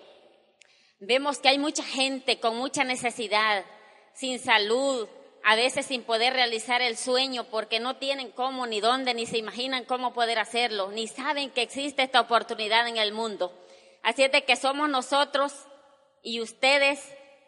vemos 1.00 1.38
que 1.38 1.50
hay 1.50 1.58
mucha 1.58 1.82
gente 1.82 2.40
con 2.40 2.56
mucha 2.56 2.82
necesidad, 2.82 3.66
sin 4.14 4.38
salud, 4.38 5.06
a 5.44 5.54
veces 5.54 5.84
sin 5.84 6.02
poder 6.02 6.32
realizar 6.32 6.80
el 6.80 6.96
sueño 6.96 7.44
porque 7.44 7.78
no 7.78 7.96
tienen 7.96 8.30
cómo 8.30 8.66
ni 8.66 8.80
dónde, 8.80 9.12
ni 9.12 9.26
se 9.26 9.36
imaginan 9.36 9.84
cómo 9.84 10.14
poder 10.14 10.38
hacerlo, 10.38 10.90
ni 10.92 11.08
saben 11.08 11.50
que 11.50 11.60
existe 11.60 12.02
esta 12.02 12.22
oportunidad 12.22 12.88
en 12.88 12.96
el 12.96 13.12
mundo. 13.12 13.52
Así 14.02 14.22
es 14.22 14.32
de 14.32 14.44
que 14.44 14.56
somos 14.56 14.88
nosotros 14.88 15.52
y 16.22 16.40
ustedes 16.40 17.00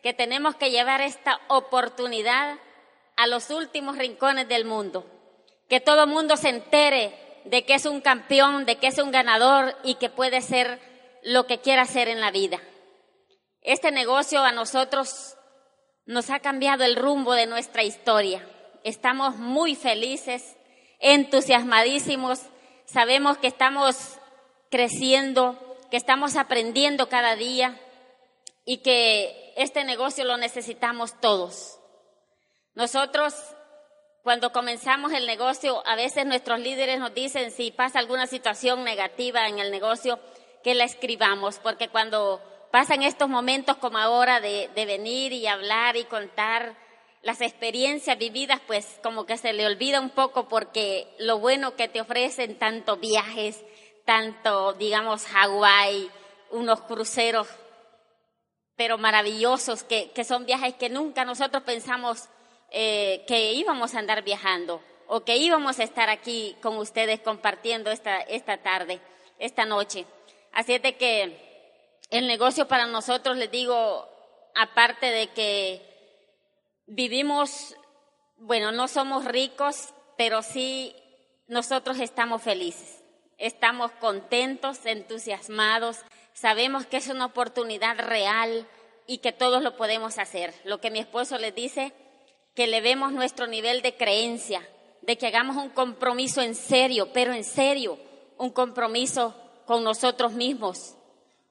que 0.03 0.15
tenemos 0.15 0.57
que 0.57 0.71
llevar 0.71 1.01
esta 1.01 1.41
oportunidad 1.49 2.59
a 3.17 3.27
los 3.27 3.51
últimos 3.51 3.99
rincones 3.99 4.49
del 4.49 4.65
mundo. 4.65 5.05
Que 5.69 5.81
todo 5.81 6.05
el 6.05 6.11
mundo 6.11 6.37
se 6.37 6.49
entere 6.49 7.13
de 7.45 7.65
que 7.65 7.75
es 7.75 7.87
un 7.87 8.01
campeón, 8.01 8.65
de 8.65 8.77
que 8.77 8.87
es 8.87 8.99
un 8.99 9.11
ganador 9.11 9.77
y 9.83 9.97
que 9.97 10.09
puede 10.11 10.41
ser 10.41 10.81
lo 11.23 11.47
que 11.47 11.59
quiera 11.59 11.83
hacer 11.83 12.09
en 12.09 12.21
la 12.21 12.31
vida. 12.31 12.61
Este 13.63 13.91
negocio 13.91 14.43
a 14.43 14.53
nosotros 14.53 15.37
nos 16.07 16.31
ha 16.31 16.41
cambiado 16.41 16.85
el 16.85 16.97
rumbo 16.97 17.35
de 17.35 17.47
nuestra 17.47 17.83
historia. 17.83 18.47
Estamos 18.85 19.37
muy 19.37 19.75
felices, 19.75 20.57
entusiasmadísimos, 21.01 22.41
sabemos 22.87 23.37
que 23.39 23.49
estamos 23.49 23.97
creciendo, 24.71 25.77
que 25.91 25.97
estamos 25.97 26.37
aprendiendo 26.37 27.09
cada 27.09 27.37
día 27.37 27.79
y 28.65 28.79
que 28.79 29.48
este 29.59 29.83
negocio 29.83 30.25
lo 30.25 30.37
necesitamos 30.37 31.21
todos. 31.21 31.81
Nosotros, 32.75 33.35
cuando 34.23 34.53
comenzamos 34.53 35.13
el 35.13 35.27
negocio, 35.27 35.85
a 35.85 35.97
veces 35.97 36.27
nuestros 36.27 36.61
líderes 36.61 37.01
nos 37.01 37.13
dicen 37.13 37.51
si 37.51 37.73
pasa 37.73 37.99
alguna 37.99 38.29
situación 38.29 38.85
negativa 38.85 39.49
en 39.49 39.59
el 39.59 39.73
negocio, 39.73 40.21
que 40.63 40.77
la 40.77 40.85
escribamos, 40.85 41.59
porque 41.59 41.89
cuando 41.89 42.41
pasan 42.71 43.03
estos 43.03 43.29
momentos 43.29 43.77
como 43.79 43.99
ahora 43.99 44.41
de, 44.41 44.71
venir 44.77 45.33
y 45.33 45.49
hablar 45.49 45.97
y 45.97 46.05
contar 46.05 46.77
las 47.23 47.41
experiencias 47.41 48.17
vividas, 48.17 48.61
pues 48.65 48.87
como 49.03 49.27
que 49.27 49.37
se 49.39 49.53
le 49.53 49.67
olvida 49.67 50.01
un 50.01 50.11
poco 50.11 50.49
porque 50.49 51.09
lo 51.19 51.41
bueno 51.41 51.75
que 51.75 51.89
te 51.89 52.01
ofrecen 52.01 52.61
tanto 52.61 52.97
viajes, 52.97 53.61
tanto, 54.05 54.75
digamos, 54.75 55.27
Hawái, 55.27 56.11
unos 56.51 56.81
cruceros 56.83 57.49
pero 58.79 58.97
maravillosos, 58.97 59.83
que, 59.83 60.13
que 60.13 60.25
son 60.25 60.47
viajes 60.47 60.73
que 60.75 60.89
nunca 60.89 61.25
nosotros 61.25 61.65
pensamos 61.65 62.29
eh, 62.71 63.25
que 63.27 63.53
íbamos 63.53 63.95
a 63.95 63.99
andar 63.99 64.23
viajando. 64.23 64.81
o 65.11 65.25
que 65.25 65.39
íbamos 65.39 65.79
a 65.79 65.85
estar 65.85 66.11
aquí 66.11 66.55
con 66.61 66.77
ustedes 66.77 67.21
compartiendo 67.21 67.91
esta, 67.91 68.21
esta 68.21 68.59
tarde, 68.59 69.01
esta 69.39 69.65
noche. 69.65 70.05
Así 70.53 70.75
es 70.75 70.83
de 70.83 70.99
que 70.99 71.15
el 72.11 72.27
negocio 72.27 72.69
para 72.69 72.87
nosotros, 72.87 73.39
les 73.39 73.51
digo, 73.51 74.07
aparte 74.55 75.07
de 75.07 75.29
que 75.29 75.83
vivimos, 76.87 77.75
bueno, 78.37 78.71
no 78.71 78.87
somos 78.87 79.25
ricos, 79.25 79.95
pero 80.19 80.43
sí 80.43 80.95
nosotros 81.47 81.99
estamos 82.01 82.43
felices, 82.43 83.03
estamos 83.39 83.91
contentos, 83.93 84.85
entusiasmados, 84.85 85.97
sabemos 86.39 86.87
que 86.87 86.99
es 86.99 87.09
una 87.09 87.27
oportunidad 87.27 87.99
real 87.99 88.67
y 89.07 89.19
que 89.19 89.33
todos 89.33 89.63
lo 89.63 89.77
podemos 89.77 90.19
hacer. 90.19 90.55
Lo 90.65 90.81
que 90.81 90.91
mi 90.91 91.01
esposo 91.01 91.37
les 91.39 91.55
dice, 91.55 91.93
que 92.55 92.67
le 92.67 92.81
vemos 92.81 93.13
nuestro 93.13 93.47
nivel 93.47 93.83
de 93.83 93.97
creencia, 93.97 94.67
de 95.03 95.19
que 95.19 95.27
hagamos 95.27 95.57
un 95.57 95.71
compromiso 95.71 96.41
en 96.41 96.55
serio, 96.55 97.13
pero 97.13 97.33
en 97.33 97.45
serio, 97.45 97.99
un 98.37 98.51
compromiso 98.51 99.35
con 99.67 99.83
nosotros 99.83 100.33
mismos, 100.33 100.95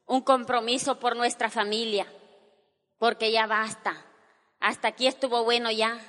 un 0.06 0.21
compromiso 0.21 1.00
por 1.00 1.17
nuestra 1.17 1.50
familia, 1.50 2.08
porque 2.97 3.32
ya 3.32 3.45
basta. 3.45 4.06
Hasta 4.60 4.88
aquí 4.88 5.08
estuvo 5.08 5.43
bueno 5.43 5.69
ya 5.69 6.00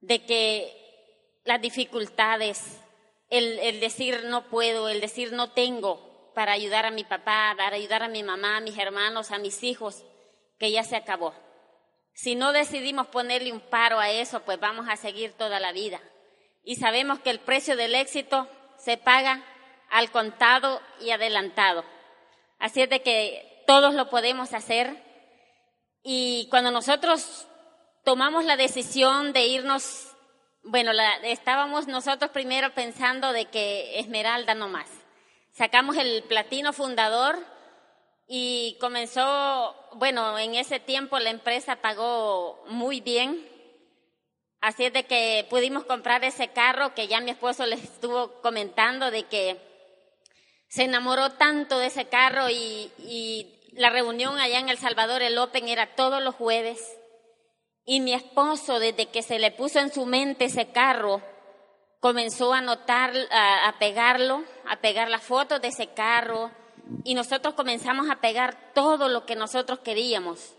de 0.00 0.24
que 0.24 1.40
las 1.44 1.60
dificultades, 1.60 2.62
el, 3.28 3.80
decir 3.80 4.24
no 4.26 4.48
puedo, 4.48 4.88
el 4.88 5.00
decir 5.00 5.32
no 5.32 5.50
tengo 5.50 6.07
para 6.38 6.52
ayudar 6.52 6.86
a 6.86 6.92
mi 6.92 7.02
papá, 7.02 7.52
para 7.56 7.74
ayudar 7.74 8.04
a 8.04 8.08
mi 8.08 8.22
mamá, 8.22 8.58
a 8.58 8.60
mis 8.60 8.78
hermanos, 8.78 9.32
a 9.32 9.38
mis 9.38 9.64
hijos, 9.64 10.04
que 10.56 10.70
ya 10.70 10.84
se 10.84 10.94
acabó. 10.94 11.34
Si 12.12 12.36
no 12.36 12.52
decidimos 12.52 13.08
ponerle 13.08 13.50
un 13.50 13.58
paro 13.58 13.98
a 13.98 14.08
eso, 14.10 14.38
pues 14.44 14.60
vamos 14.60 14.86
a 14.88 14.94
seguir 14.94 15.32
toda 15.32 15.58
la 15.58 15.72
vida. 15.72 16.00
Y 16.62 16.76
sabemos 16.76 17.18
que 17.18 17.30
el 17.30 17.40
precio 17.40 17.76
del 17.76 17.96
éxito 17.96 18.48
se 18.76 18.96
paga 18.96 19.44
al 19.90 20.12
contado 20.12 20.80
y 21.00 21.10
adelantado. 21.10 21.84
Así 22.60 22.82
es 22.82 22.88
de 22.88 23.02
que 23.02 23.64
todos 23.66 23.92
lo 23.94 24.08
podemos 24.08 24.54
hacer. 24.54 24.94
Y 26.04 26.46
cuando 26.50 26.70
nosotros 26.70 27.48
tomamos 28.04 28.44
la 28.44 28.56
decisión 28.56 29.32
de 29.32 29.44
irnos, 29.44 30.14
bueno, 30.62 30.92
estábamos 31.24 31.88
nosotros 31.88 32.30
primero 32.30 32.72
pensando 32.74 33.32
de 33.32 33.46
que 33.46 33.98
Esmeralda 33.98 34.54
no 34.54 34.68
más. 34.68 34.97
Sacamos 35.58 35.96
el 35.96 36.22
platino 36.22 36.72
fundador 36.72 37.36
y 38.28 38.76
comenzó, 38.80 39.74
bueno, 39.94 40.38
en 40.38 40.54
ese 40.54 40.78
tiempo 40.78 41.18
la 41.18 41.30
empresa 41.30 41.74
pagó 41.82 42.64
muy 42.68 43.00
bien, 43.00 43.44
así 44.60 44.84
es 44.84 44.92
de 44.92 45.02
que 45.06 45.48
pudimos 45.50 45.84
comprar 45.84 46.22
ese 46.22 46.52
carro 46.52 46.94
que 46.94 47.08
ya 47.08 47.20
mi 47.20 47.32
esposo 47.32 47.66
les 47.66 47.82
estuvo 47.82 48.40
comentando 48.40 49.10
de 49.10 49.24
que 49.24 49.60
se 50.68 50.84
enamoró 50.84 51.32
tanto 51.32 51.80
de 51.80 51.86
ese 51.86 52.04
carro 52.04 52.48
y, 52.48 52.92
y 52.98 53.72
la 53.72 53.90
reunión 53.90 54.38
allá 54.38 54.60
en 54.60 54.68
El 54.68 54.78
Salvador, 54.78 55.22
el 55.22 55.38
Open, 55.38 55.66
era 55.66 55.96
todos 55.96 56.22
los 56.22 56.36
jueves. 56.36 56.96
Y 57.84 57.98
mi 57.98 58.14
esposo, 58.14 58.78
desde 58.78 59.06
que 59.06 59.22
se 59.22 59.40
le 59.40 59.50
puso 59.50 59.80
en 59.80 59.92
su 59.92 60.06
mente 60.06 60.44
ese 60.44 60.70
carro, 60.70 61.20
comenzó 62.00 62.52
a 62.52 62.60
notar, 62.60 63.12
a, 63.30 63.74
pegarlo, 63.78 64.44
a 64.66 64.76
pegar 64.76 65.08
las 65.10 65.22
fotos 65.22 65.60
de 65.60 65.68
ese 65.68 65.88
carro, 65.88 66.50
y 67.04 67.14
nosotros 67.14 67.54
comenzamos 67.54 68.08
a 68.08 68.20
pegar 68.20 68.72
todo 68.72 69.08
lo 69.08 69.26
que 69.26 69.36
nosotros 69.36 69.80
queríamos. 69.80 70.54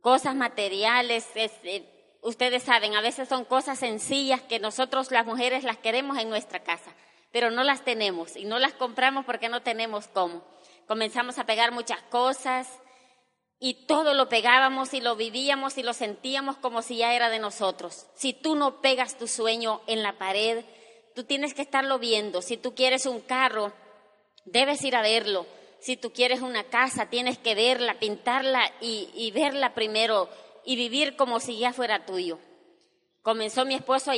Cosas 0.00 0.34
materiales, 0.34 1.26
este, 1.34 2.16
ustedes 2.22 2.62
saben, 2.64 2.94
a 2.96 3.00
veces 3.00 3.28
son 3.28 3.44
cosas 3.44 3.78
sencillas 3.78 4.40
que 4.42 4.58
nosotros 4.58 5.10
las 5.10 5.26
mujeres 5.26 5.64
las 5.64 5.76
queremos 5.76 6.18
en 6.18 6.28
nuestra 6.28 6.62
casa, 6.64 6.90
pero 7.32 7.50
no 7.50 7.62
las 7.62 7.84
tenemos 7.84 8.36
y 8.36 8.44
no 8.44 8.58
las 8.58 8.72
compramos 8.72 9.24
porque 9.24 9.48
no 9.48 9.62
tenemos 9.62 10.08
cómo. 10.08 10.42
Comenzamos 10.88 11.38
a 11.38 11.46
pegar 11.46 11.72
muchas 11.72 12.00
cosas, 12.02 12.68
y 13.58 13.86
todo 13.86 14.14
lo 14.14 14.28
pegábamos 14.28 14.92
y 14.92 15.00
lo 15.00 15.16
vivíamos 15.16 15.78
y 15.78 15.82
lo 15.82 15.92
sentíamos 15.92 16.56
como 16.56 16.82
si 16.82 16.98
ya 16.98 17.14
era 17.14 17.30
de 17.30 17.38
nosotros. 17.38 18.06
Si 18.14 18.32
tú 18.32 18.54
no 18.54 18.80
pegas 18.80 19.16
tu 19.16 19.26
sueño 19.26 19.80
en 19.86 20.02
la 20.02 20.18
pared, 20.18 20.64
tú 21.14 21.24
tienes 21.24 21.54
que 21.54 21.62
estarlo 21.62 21.98
viendo. 21.98 22.42
Si 22.42 22.58
tú 22.58 22.74
quieres 22.74 23.06
un 23.06 23.20
carro, 23.20 23.72
debes 24.44 24.82
ir 24.84 24.94
a 24.94 25.02
verlo. 25.02 25.46
Si 25.80 25.96
tú 25.96 26.12
quieres 26.12 26.42
una 26.42 26.64
casa, 26.64 27.08
tienes 27.08 27.38
que 27.38 27.54
verla, 27.54 27.98
pintarla 27.98 28.72
y, 28.80 29.30
verla 29.32 29.74
primero 29.74 30.28
y 30.64 30.76
vivir 30.76 31.16
como 31.16 31.40
si 31.40 31.58
ya 31.58 31.72
fuera 31.72 32.04
tuyo. 32.04 32.38
Comenzó 33.22 33.64
mi 33.64 33.74
esposo 33.74 34.10
a, 34.10 34.14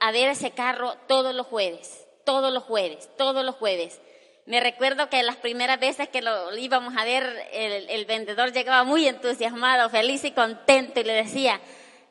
a 0.00 0.12
ver 0.12 0.30
ese 0.30 0.50
carro 0.50 0.94
todos 1.06 1.34
los 1.34 1.46
jueves, 1.46 2.06
todos 2.24 2.52
los 2.52 2.64
jueves, 2.64 3.08
todos 3.16 3.44
los 3.44 3.54
jueves. 3.56 4.00
Me 4.52 4.60
recuerdo 4.60 5.08
que 5.08 5.22
las 5.22 5.36
primeras 5.36 5.80
veces 5.80 6.10
que 6.10 6.20
lo 6.20 6.54
íbamos 6.54 6.94
a 6.98 7.06
ver, 7.06 7.24
el, 7.54 7.88
el, 7.88 8.04
vendedor 8.04 8.52
llegaba 8.52 8.84
muy 8.84 9.08
entusiasmado, 9.08 9.88
feliz 9.88 10.24
y 10.24 10.32
contento 10.32 11.00
y 11.00 11.04
le 11.04 11.14
decía, 11.14 11.58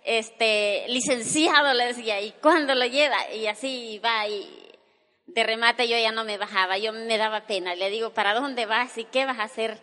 este, 0.04 0.86
licenciado, 0.88 1.71
le 1.75 1.86
decía, 1.86 2.19
¿y 2.19 2.32
cuándo 2.32 2.73
lo 2.73 2.84
lleva? 2.88 3.32
Y 3.32 3.45
así 3.45 4.01
va 4.04 4.27
y 4.27 4.73
de 5.27 5.43
remate 5.43 5.88
yo 5.88 5.95
ya 5.99 6.12
no 6.12 6.23
me 6.23 6.39
bajaba, 6.39 6.80
yo 6.80 6.91
me 6.93 7.19
daba 7.19 7.45
pena. 7.45 7.75
Le 7.75 7.91
digo, 7.91 8.10
¿para 8.10 8.34
dónde 8.34 8.65
vas 8.65 8.97
y 8.97 9.04
qué 9.04 9.27
vas 9.27 9.38
a 9.38 9.43
hacer? 9.43 9.77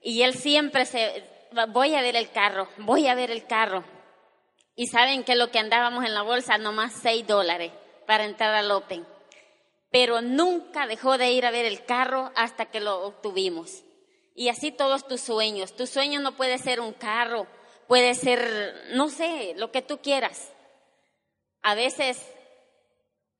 Y 0.00 0.22
él 0.22 0.34
siempre 0.34 0.86
se, 0.86 1.24
voy 1.70 1.96
a 1.96 2.02
ver 2.02 2.14
el 2.14 2.30
carro, 2.30 2.68
voy 2.76 3.08
a 3.08 3.16
ver 3.16 3.32
el 3.32 3.48
carro. 3.48 3.82
Y 4.76 4.86
saben 4.86 5.24
que 5.24 5.34
lo 5.34 5.50
que 5.50 5.58
andábamos 5.58 6.04
en 6.04 6.14
la 6.14 6.22
bolsa, 6.22 6.56
nomás 6.56 6.92
seis 7.02 7.26
dólares 7.26 7.72
para 8.06 8.26
entrar 8.26 8.54
al 8.54 8.70
Open 8.70 9.15
pero 9.96 10.20
nunca 10.20 10.86
dejó 10.86 11.16
de 11.16 11.30
ir 11.30 11.46
a 11.46 11.50
ver 11.50 11.64
el 11.64 11.82
carro 11.86 12.30
hasta 12.34 12.66
que 12.66 12.80
lo 12.80 13.02
obtuvimos. 13.06 13.82
Y 14.34 14.50
así 14.50 14.70
todos 14.70 15.08
tus 15.08 15.22
sueños. 15.22 15.74
Tu 15.74 15.86
sueño 15.86 16.20
no 16.20 16.36
puede 16.36 16.58
ser 16.58 16.80
un 16.80 16.92
carro, 16.92 17.46
puede 17.88 18.14
ser, 18.14 18.90
no 18.90 19.08
sé, 19.08 19.54
lo 19.56 19.72
que 19.72 19.80
tú 19.80 20.02
quieras. 20.02 20.52
A 21.62 21.74
veces 21.74 22.30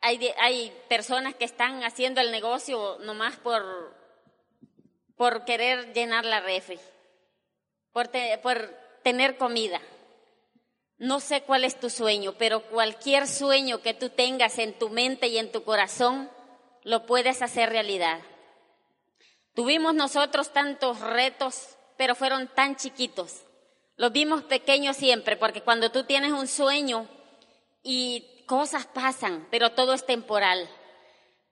hay, 0.00 0.32
hay 0.38 0.72
personas 0.88 1.34
que 1.34 1.44
están 1.44 1.84
haciendo 1.84 2.22
el 2.22 2.32
negocio 2.32 2.96
nomás 3.00 3.36
por, 3.36 3.94
por 5.14 5.44
querer 5.44 5.92
llenar 5.92 6.24
la 6.24 6.40
refri, 6.40 6.80
por, 7.92 8.10
por 8.40 8.74
tener 9.02 9.36
comida. 9.36 9.82
No 10.96 11.20
sé 11.20 11.42
cuál 11.42 11.64
es 11.64 11.78
tu 11.78 11.90
sueño, 11.90 12.32
pero 12.38 12.62
cualquier 12.62 13.28
sueño 13.28 13.82
que 13.82 13.92
tú 13.92 14.08
tengas 14.08 14.58
en 14.58 14.72
tu 14.72 14.88
mente 14.88 15.26
y 15.26 15.36
en 15.36 15.52
tu 15.52 15.62
corazón, 15.62 16.30
lo 16.86 17.04
puedes 17.04 17.42
hacer 17.42 17.70
realidad. 17.70 18.20
Tuvimos 19.54 19.92
nosotros 19.92 20.52
tantos 20.52 21.00
retos, 21.00 21.76
pero 21.96 22.14
fueron 22.14 22.46
tan 22.46 22.76
chiquitos. 22.76 23.42
Los 23.96 24.12
vimos 24.12 24.44
pequeños 24.44 24.96
siempre, 24.96 25.36
porque 25.36 25.62
cuando 25.62 25.90
tú 25.90 26.04
tienes 26.04 26.30
un 26.30 26.46
sueño 26.46 27.08
y 27.82 28.44
cosas 28.46 28.86
pasan, 28.86 29.48
pero 29.50 29.72
todo 29.72 29.94
es 29.94 30.06
temporal. 30.06 30.68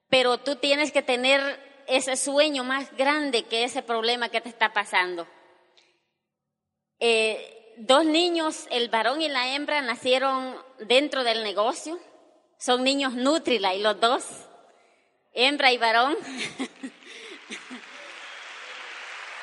Pero 0.08 0.38
tú 0.38 0.54
tienes 0.54 0.92
que 0.92 1.02
tener 1.02 1.82
ese 1.88 2.14
sueño 2.14 2.62
más 2.62 2.96
grande 2.96 3.42
que 3.42 3.64
ese 3.64 3.82
problema 3.82 4.28
que 4.28 4.40
te 4.40 4.48
está 4.48 4.72
pasando. 4.72 5.26
Eh, 7.00 7.74
dos 7.78 8.04
niños, 8.04 8.68
el 8.70 8.88
varón 8.88 9.20
y 9.20 9.28
la 9.28 9.52
hembra, 9.52 9.82
nacieron 9.82 10.56
dentro 10.78 11.24
del 11.24 11.42
negocio. 11.42 11.98
Son 12.56 12.84
niños 12.84 13.14
Nutrila 13.14 13.74
y 13.74 13.80
los 13.80 13.98
dos 13.98 14.24
hembra 15.34 15.72
y 15.72 15.78
varón. 15.78 16.16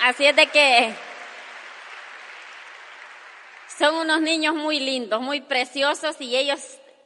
Así 0.02 0.26
es 0.26 0.36
de 0.36 0.48
que 0.48 0.94
son 3.78 3.96
unos 3.96 4.22
niños 4.22 4.56
muy 4.56 4.80
lindos, 4.80 5.22
muy 5.22 5.42
preciosos 5.42 6.20
y 6.20 6.36
ellos 6.36 6.60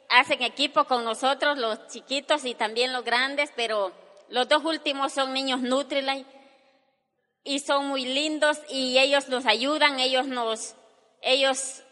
hacen 0.08 0.42
equipo 0.42 0.84
con 0.84 1.04
nosotros, 1.04 1.58
los 1.58 1.88
chiquitos 1.88 2.44
y 2.44 2.54
también 2.54 2.92
los 2.92 3.04
grandes, 3.04 3.50
pero 3.56 3.92
los 4.28 4.48
dos 4.48 4.64
últimos 4.64 5.12
son 5.12 5.32
niños 5.32 5.60
Nutrilite 5.60 6.26
y 7.44 7.60
son 7.60 7.86
muy 7.86 8.04
lindos 8.04 8.58
y 8.68 8.98
ellos 8.98 9.28
nos 9.28 9.46
ayudan, 9.46 10.00
ellos 10.00 10.26
nos, 10.26 10.74
ellos, 11.22 11.82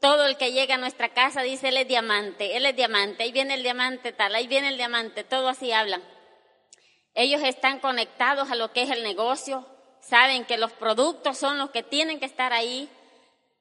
todo 0.00 0.26
el 0.26 0.36
que 0.36 0.52
llega 0.52 0.76
a 0.76 0.78
nuestra 0.78 1.10
casa 1.10 1.42
dice 1.42 1.68
él 1.68 1.76
es 1.76 1.88
diamante, 1.88 2.56
él 2.56 2.66
es 2.66 2.74
diamante, 2.74 3.24
ahí 3.24 3.32
viene 3.32 3.54
el 3.54 3.62
diamante 3.62 4.12
tal, 4.12 4.34
ahí 4.34 4.46
viene 4.46 4.68
el 4.68 4.76
diamante, 4.76 5.22
todo 5.22 5.48
así 5.48 5.70
hablan. 5.70 6.02
Ellos 7.14 7.42
están 7.42 7.78
conectados 7.80 8.50
a 8.50 8.54
lo 8.54 8.72
que 8.72 8.82
es 8.82 8.90
el 8.90 9.02
negocio, 9.02 9.66
saben 10.00 10.44
que 10.44 10.56
los 10.56 10.72
productos 10.72 11.38
son 11.38 11.58
los 11.58 11.70
que 11.70 11.82
tienen 11.82 12.18
que 12.18 12.26
estar 12.26 12.52
ahí 12.52 12.88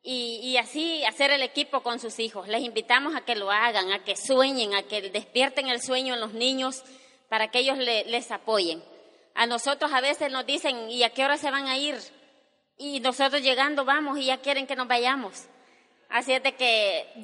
y, 0.03 0.57
así 0.57 1.03
hacer 1.05 1.31
el 1.31 1.43
equipo 1.43 1.81
con 1.81 1.99
sus 1.99 2.19
hijos. 2.19 2.47
Les 2.47 2.63
invitamos 2.63 3.15
a 3.15 3.21
que 3.21 3.35
lo 3.35 3.51
hagan, 3.51 3.91
a 3.91 4.03
que 4.03 4.15
sueñen, 4.15 4.73
a 4.73 4.83
que 4.83 5.09
despierten 5.09 5.67
el 5.67 5.81
sueño 5.81 6.13
en 6.13 6.19
los 6.19 6.33
niños 6.33 6.83
para 7.29 7.51
que 7.51 7.59
ellos 7.59 7.77
le, 7.77 8.05
les 8.05 8.31
apoyen. 8.31 8.83
A 9.35 9.45
nosotros 9.45 9.91
a 9.93 10.01
veces 10.01 10.31
nos 10.31 10.45
dicen, 10.45 10.89
¿y 10.89 11.03
a 11.03 11.11
qué 11.11 11.23
hora 11.23 11.37
se 11.37 11.51
van 11.51 11.67
a 11.67 11.77
ir? 11.77 11.97
Y 12.77 12.99
nosotros 12.99 13.41
llegando 13.41 13.85
vamos 13.85 14.17
y 14.17 14.25
ya 14.25 14.37
quieren 14.37 14.65
que 14.65 14.75
nos 14.75 14.87
vayamos. 14.87 15.45
Así 16.09 16.33
es 16.33 16.43
de 16.43 16.55
que 16.55 17.07
yo 17.15 17.19